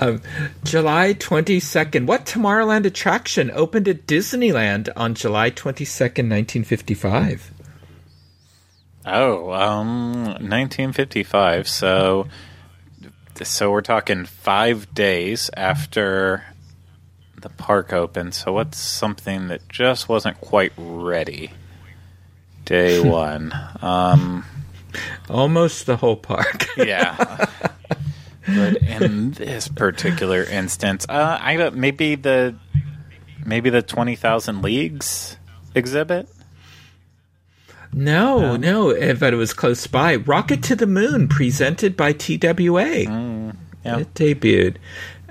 [0.00, 0.22] Um,
[0.64, 2.06] July 22nd.
[2.06, 7.50] What Tomorrowland attraction opened at Disneyland on July 22nd, 1955?
[9.04, 11.68] Oh, um, 1955.
[11.68, 12.28] So,
[13.42, 16.44] so we're talking five days after
[17.40, 18.34] the park opened.
[18.34, 21.50] So, what's something that just wasn't quite ready?
[22.64, 23.52] Day one.
[23.80, 24.44] Um,
[25.28, 26.66] Almost the whole park.
[26.76, 27.46] yeah.
[28.46, 31.76] but in this particular instance, uh, I don't.
[31.76, 32.54] Maybe the
[33.44, 35.36] maybe the twenty thousand leagues
[35.74, 36.28] exhibit.
[37.92, 40.16] no, no, eh, but it was close by.
[40.16, 43.02] Rocket to the Moon, presented by TWA.
[43.84, 43.98] yeah.
[43.98, 44.76] It debuted.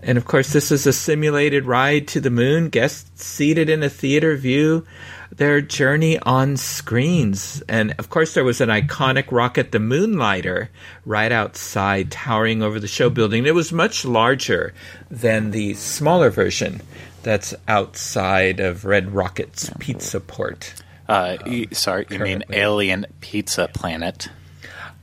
[0.01, 2.70] And of course, this is a simulated ride to the moon.
[2.70, 4.86] Guests seated in a theater view
[5.38, 7.62] their journey on screens.
[7.68, 10.70] And of course, there was an iconic rocket, the Moonliner,
[11.06, 13.46] right outside, towering over the show building.
[13.46, 14.74] It was much larger
[15.10, 16.82] than the smaller version
[17.24, 20.74] that's outside of Red Rocket's Pizza Port.
[21.08, 22.44] Uh, y- sorry, you mean.
[22.52, 24.30] Alien Pizza Planet?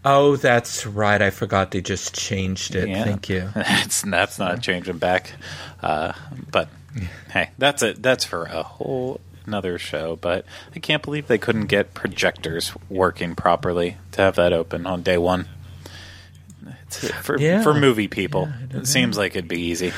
[0.04, 1.20] Oh, that's right.
[1.22, 2.88] I forgot they just changed it.
[2.88, 3.04] Yeah.
[3.04, 3.50] Thank you.
[3.54, 5.32] that's that's not changing back.
[5.80, 6.12] Uh,
[6.50, 6.68] but
[7.30, 8.02] hey, that's it.
[8.02, 10.16] That's for a whole another show.
[10.16, 15.02] But I can't believe they couldn't get projectors working properly to have that open on
[15.02, 15.48] day one.
[16.86, 17.62] It's, for Yeah.
[17.62, 19.92] for movie people, it seems like it'd be easy.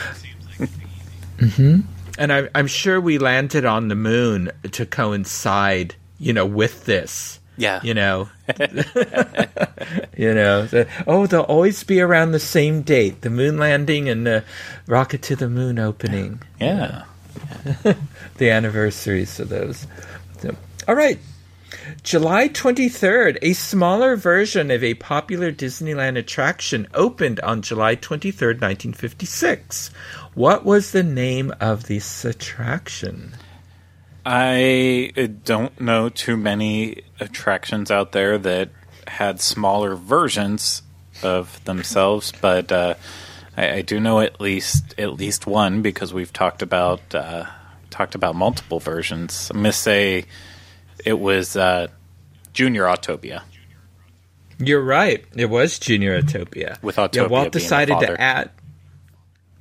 [2.17, 7.41] And I, I'm sure we landed on the moon to coincide, you know, with this.
[7.57, 7.81] Yeah.
[7.83, 8.29] You know,
[10.17, 10.67] you know.
[10.67, 14.43] The, oh, they'll always be around the same date: the moon landing and the
[14.89, 16.41] rocket to the moon opening.
[16.61, 17.05] Yeah.
[18.37, 19.87] The anniversaries of those.
[20.39, 20.55] So,
[20.89, 21.19] all right.
[22.03, 29.89] July 23rd, a smaller version of a popular Disneyland attraction opened on July 23rd, 1956.
[30.35, 33.35] What was the name of this attraction?
[34.27, 38.71] I uh, don't know too many attractions out there that
[39.07, 40.83] had smaller versions
[41.23, 42.95] of themselves, but uh,
[43.57, 47.47] I, I do know at least at least one because we've talked about uh,
[47.95, 49.51] talked about multiple versions.
[49.51, 50.25] I'm gonna say
[51.05, 51.87] it was uh,
[52.53, 53.43] Junior Autopia.
[54.59, 55.25] You're right.
[55.37, 56.83] It was Junior Autopia.
[56.83, 58.51] With yeah, Autopia being Walt decided to add.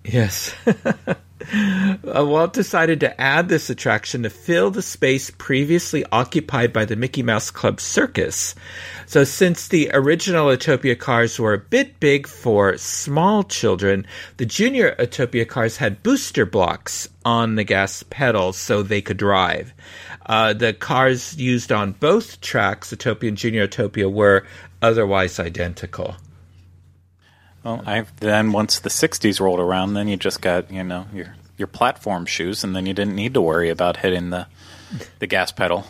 [0.04, 0.54] Yes.
[2.04, 6.96] Uh, Walt decided to add this attraction to fill the space previously occupied by the
[6.96, 8.56] Mickey Mouse Club Circus.
[9.06, 14.06] So, since the original Autopia cars were a bit big for small children,
[14.38, 19.74] the Junior Autopia cars had booster blocks on the gas pedals so they could drive.
[20.26, 24.46] Uh, the cars used on both tracks, Autopia and Junior Autopia, were
[24.82, 26.16] otherwise identical.
[27.64, 31.36] Well, I then once the '60s rolled around, then you just got you know your
[31.58, 34.48] your platform shoes, and then you didn't need to worry about hitting the
[35.20, 35.86] the gas pedal.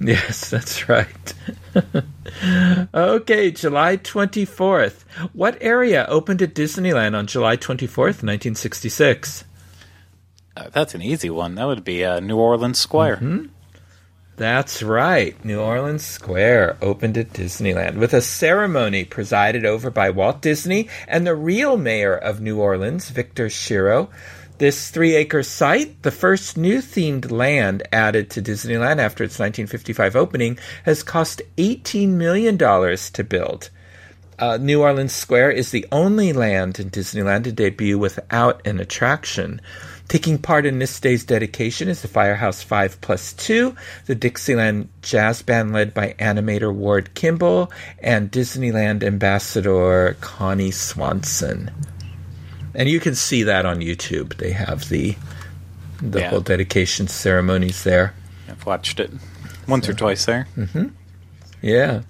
[0.00, 1.34] Yes, that's right.
[2.94, 5.02] okay, July 24th.
[5.32, 9.44] What area opened at Disneyland on July 24th, 1966?
[10.56, 11.54] Uh, that's an easy one.
[11.54, 13.18] That would be uh, New Orleans Square.
[14.36, 15.42] That's right.
[15.44, 21.26] New Orleans Square opened at Disneyland with a ceremony presided over by Walt Disney and
[21.26, 24.08] the real mayor of New Orleans, Victor Schiro.
[24.56, 30.16] This three acre site, the first new themed land added to Disneyland after its 1955
[30.16, 33.70] opening, has cost $18 million to build.
[34.42, 39.60] Uh, New Orleans Square is the only land in Disneyland to debut without an attraction.
[40.08, 43.72] Taking part in this day's dedication is the Firehouse 5 Plus 2,
[44.06, 47.70] the Dixieland Jazz Band led by animator Ward Kimball,
[48.00, 51.70] and Disneyland Ambassador Connie Swanson.
[52.74, 54.38] And you can see that on YouTube.
[54.38, 55.14] They have the
[56.00, 56.30] the Yeah.
[56.30, 58.12] whole dedication ceremonies there.
[58.48, 59.12] I've watched it
[59.68, 60.48] once or twice there.
[61.60, 62.00] Yeah.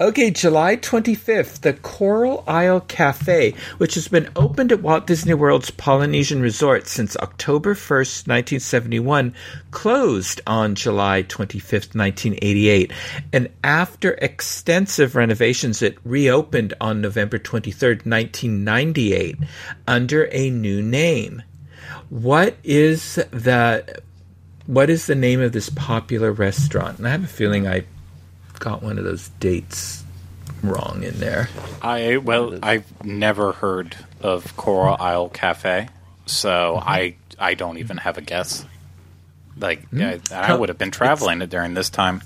[0.00, 5.70] Okay, July 25th, the Coral Isle Cafe, which has been opened at Walt Disney World's
[5.70, 9.34] Polynesian Resort since October 1st, 1971,
[9.70, 12.92] closed on July 25th, 1988.
[13.32, 19.36] And after extensive renovations, it reopened on November 23rd, 1998,
[19.86, 21.42] under a new name.
[22.08, 24.02] What is the
[24.66, 26.98] what is the name of this popular restaurant?
[26.98, 27.84] And I have a feeling I
[28.62, 30.04] got one of those dates
[30.62, 31.48] wrong in there.
[31.82, 35.88] I well, I've never heard of Coral Isle Cafe,
[36.26, 36.88] so Mm-hmm.
[36.88, 38.64] I I don't even have a guess.
[39.58, 40.32] Like Mm-hmm.
[40.32, 42.22] I, I would have been traveling during this time.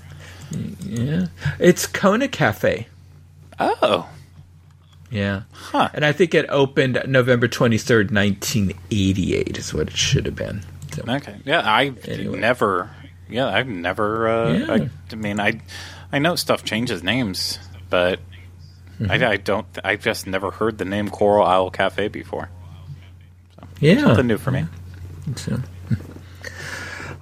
[0.85, 1.25] Yeah,
[1.59, 2.87] it's Kona Cafe.
[3.59, 4.07] Oh,
[5.09, 5.89] Yeah, Huh.
[5.93, 9.57] And I think it opened November twenty third, nineteen eighty eight.
[9.57, 10.61] Is what it should have been.
[10.93, 11.35] So, okay.
[11.45, 12.39] Yeah, I Anyway.
[12.39, 12.89] never.
[13.29, 14.27] Yeah, I've never.
[14.29, 14.71] Uh, Yeah.
[14.73, 15.59] I, I mean, I
[16.11, 18.19] I know stuff changes names, but
[18.99, 19.11] Mm-hmm.
[19.11, 19.67] I, I don't.
[19.83, 22.49] I've just never heard the name Coral Isle Cafe before.
[23.79, 24.65] yeah, Something new for me.
[25.35, 25.59] So-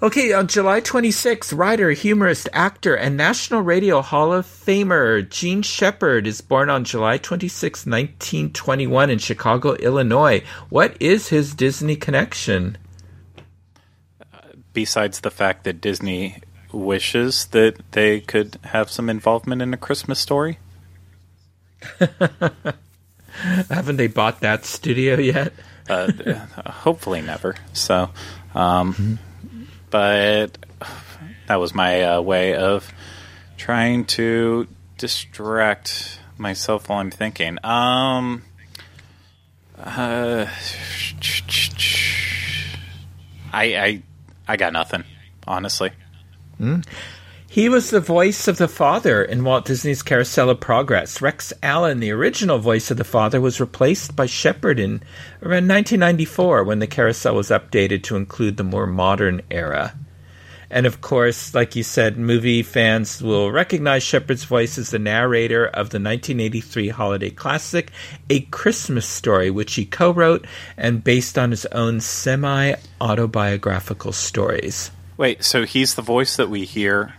[0.02, 6.28] Okay, on July 26th, writer, humorist, actor, and National Radio Hall of Famer Jean Shepherd
[6.28, 10.44] is born on July 26, 1921, in Chicago, Illinois.
[10.70, 12.78] What is his Disney connection?
[14.74, 16.38] Besides the fact that Disney
[16.76, 20.60] wishes that they could have some involvement in a Christmas story.
[23.70, 25.54] Haven't they bought that studio yet?
[25.90, 26.12] uh,
[26.70, 27.56] hopefully never.
[27.74, 28.10] So,
[28.54, 29.20] um,
[29.90, 30.58] but
[31.48, 32.92] that was my uh, way of
[33.58, 34.68] trying to
[34.98, 37.58] distract myself while I'm thinking.
[37.64, 38.44] Um,
[39.78, 40.48] uh,
[43.52, 44.04] I, I,
[44.48, 45.04] I got nothing,
[45.48, 45.92] honestly.
[46.58, 46.82] Hmm?
[47.48, 51.22] He was the voice of the father in Walt Disney's Carousel of Progress.
[51.22, 55.02] Rex Allen, the original voice of the father, was replaced by Shepherd in
[55.42, 59.94] around 1994 when the carousel was updated to include the more modern era.
[60.70, 65.66] And of course, like you said, movie fans will recognize Shepherd's voice as the narrator
[65.66, 67.92] of the 1983 holiday classic,
[68.30, 70.46] A Christmas Story, which he co wrote
[70.76, 74.92] and based on his own semi autobiographical stories.
[75.18, 77.14] Wait, so he's the voice that we hear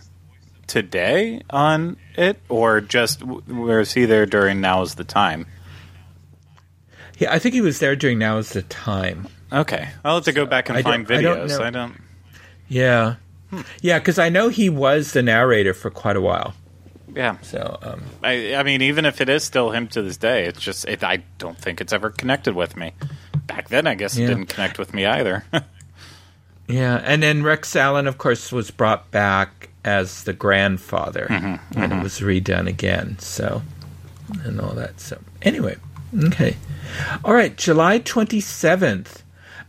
[0.67, 5.47] today on it, or just was he there during Now Is the Time?
[7.17, 9.27] Yeah, I think he was there during Now is the Time.
[9.51, 11.57] Okay, I'll have to go back and I find don't- I don't videos.
[11.59, 11.65] know.
[11.65, 12.01] I don't.
[12.67, 13.15] Yeah.
[13.81, 16.53] Yeah, because I know he was the narrator for quite a while.
[17.15, 20.45] Yeah, So, um, I, I mean, even if it is still him to this day,
[20.45, 22.91] it's just it, I don't think it's ever connected with me.
[23.47, 24.25] Back then, I guess Yeah.
[24.25, 25.45] it didn't connect with me either.
[26.67, 27.01] yeah.
[27.03, 31.81] And then Rex Allen, of course, was brought back as the grandfather mm-hmm, mm-hmm.
[31.81, 33.17] and it was redone again.
[33.19, 33.61] So,
[34.43, 34.99] and all that.
[34.99, 35.77] So, anyway,
[36.25, 36.57] okay.
[37.23, 39.23] All right, July 27th.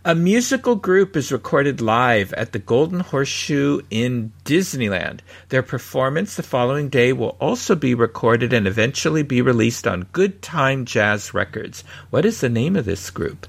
[0.05, 5.21] A musical group is recorded live at the Golden Horseshoe in Disneyland.
[5.51, 10.41] Their performance the following day will also be recorded and eventually be released on Good
[10.41, 11.85] Time Jazz Records.
[12.11, 13.47] What is the name of this group?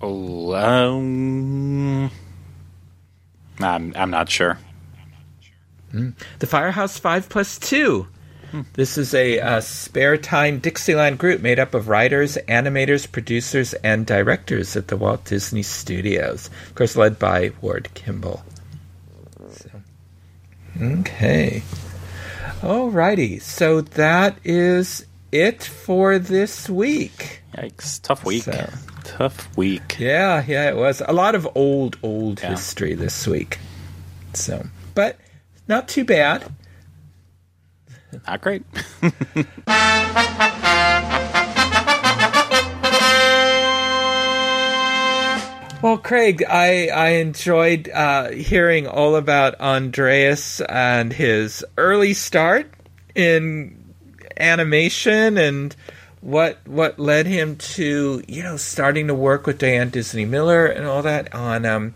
[0.00, 2.10] Oh, um,
[3.60, 4.58] I'm I'm not sure.
[5.92, 8.06] The Firehouse 5 plus 2.
[8.74, 14.06] This is a uh, spare time Dixieland group made up of writers, animators, producers, and
[14.06, 16.48] directors at the Walt Disney Studios.
[16.68, 18.42] Of course, led by Ward Kimball.
[19.50, 19.70] So,
[20.80, 21.62] okay.
[22.60, 23.42] Alrighty.
[23.42, 27.42] So that is it for this week.
[27.56, 28.00] Yikes!
[28.02, 28.44] Tough week.
[28.44, 28.68] So-
[29.04, 29.96] Tough week.
[29.98, 32.50] Yeah, yeah, it was a lot of old, old Yeah.
[32.50, 33.58] history this week.
[34.34, 35.16] So, but
[35.66, 36.44] not too bad.
[38.26, 38.62] Not great.
[45.80, 52.66] Well, Craig, I I enjoyed uh, hearing all about Andreas and his early start
[53.14, 53.77] in
[54.38, 55.74] animation and
[56.20, 60.86] what what led him to you know starting to work with Diane Disney Miller and
[60.86, 61.94] all that on um,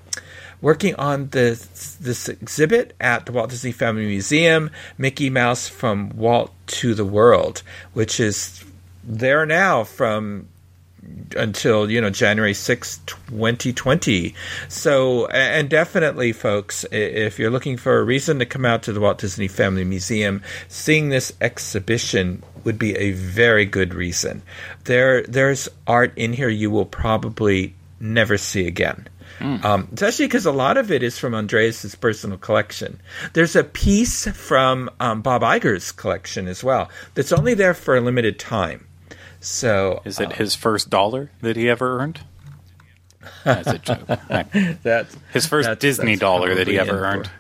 [0.61, 6.53] working on this this exhibit at the Walt Disney Family Museum, Mickey Mouse from Walt
[6.69, 7.63] to the World,
[7.93, 8.65] which is
[9.05, 10.49] there now from
[11.37, 14.35] until you know January sixth, 2020
[14.69, 19.01] so and definitely folks if you're looking for a reason to come out to the
[19.01, 24.43] Walt Disney Family Museum seeing this exhibition would be a very good reason
[24.85, 29.09] there there's art in here you will probably never see again
[29.65, 33.01] Um, especially because a lot of it is from Andreas's personal collection.
[33.33, 38.01] There's a piece from um, Bob Iger's collection as well that's only there for a
[38.01, 38.87] limited time.
[39.43, 42.21] So Is it uh, his first dollar that he ever earned?
[43.45, 44.07] That's a joke.
[44.83, 47.31] that's His first That's- Disney that's dollar that he ever earned.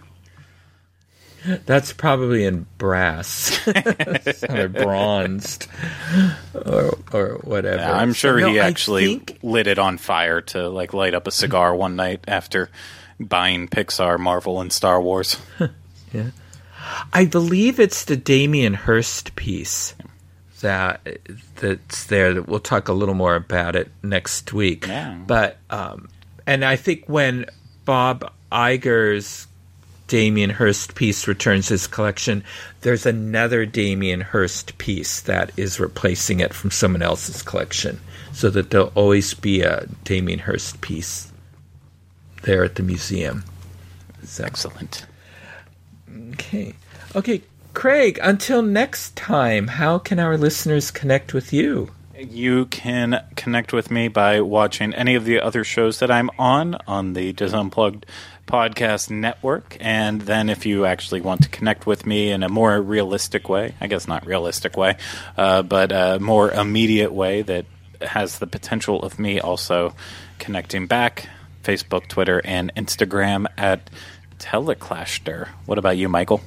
[1.66, 3.66] That's probably in brass
[4.48, 5.66] or bronzed
[6.54, 7.78] or or whatever.
[7.82, 11.14] Yeah, I'm sure So, he I actually think- lit it on fire to like light
[11.14, 12.70] up a cigar one night after
[13.18, 15.36] buying Pixar, Marvel, and Star Wars.
[16.12, 16.30] yeah.
[17.12, 19.94] I believe it's the Damien Hirst piece
[20.62, 21.06] that
[21.56, 22.34] that's there.
[22.34, 24.86] That we'll talk a little more about it next week.
[24.86, 25.18] Yeah.
[25.26, 26.08] But um,
[26.46, 27.46] and I think when
[27.84, 29.46] Bob Iger's
[30.08, 32.44] Damien Hirst piece returns his collection,
[32.80, 38.00] there's another Damien Hirst piece that is replacing it from someone else's collection,
[38.32, 41.30] so that there'll always be a Damien Hirst piece
[42.42, 43.44] there at the museum.
[44.24, 45.06] So, Excellent.
[46.32, 46.74] Okay.
[47.14, 47.42] Okay,
[47.74, 51.90] Craig, until next time, how can our listeners connect with you?
[52.16, 56.76] You can connect with me by watching any of the other shows that I'm on
[56.86, 58.04] on the Disunplugged
[58.46, 59.76] podcast network.
[59.80, 63.74] And then if you actually want to connect with me in a more realistic way,
[63.80, 64.96] I guess not realistic way,
[65.36, 67.64] uh, but a more immediate way that
[68.02, 69.94] has the potential of me also
[70.38, 71.28] connecting back,
[71.64, 73.88] Facebook, Twitter, and Instagram at
[74.38, 75.48] Teleclashter.
[75.66, 76.42] What about you, Michael?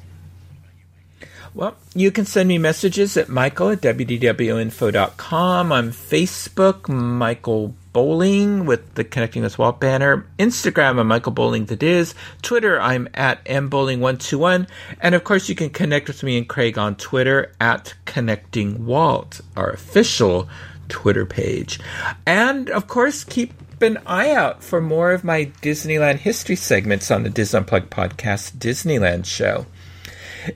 [1.56, 5.72] Well, you can send me messages at michael at wdwinfo.com.
[5.72, 10.28] On Facebook, Michael Bowling with the Connecting with Walt banner.
[10.38, 12.14] Instagram, I'm Michael Bowling that is.
[12.42, 14.68] Twitter, I'm at mbowling121.
[15.00, 19.40] And of course, you can connect with me and Craig on Twitter at Connecting Walt,
[19.56, 20.50] our official
[20.90, 21.80] Twitter page.
[22.26, 27.24] And of course, keep an eye out for more of my Disneyland history segments on
[27.24, 29.66] the Dis Unplugged podcast Disneyland show.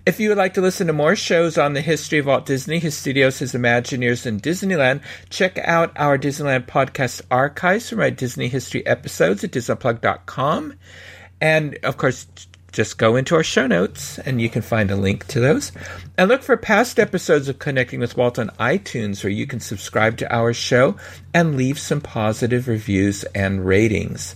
[0.06, 2.80] If you would like to listen to more shows on the history of Walt Disney,
[2.80, 8.50] his studios, his Imagineers, and Disneyland, check out our Disneyland podcast archives from our Disney
[8.50, 10.76] history episodes at disunplug.com.
[11.42, 12.28] And of course,
[12.72, 15.72] just go into our show notes and you can find a link to those.
[16.18, 20.18] And look for past episodes of Connecting with Walt on iTunes where you can subscribe
[20.18, 20.98] to our show
[21.34, 24.36] and leave some positive reviews and ratings.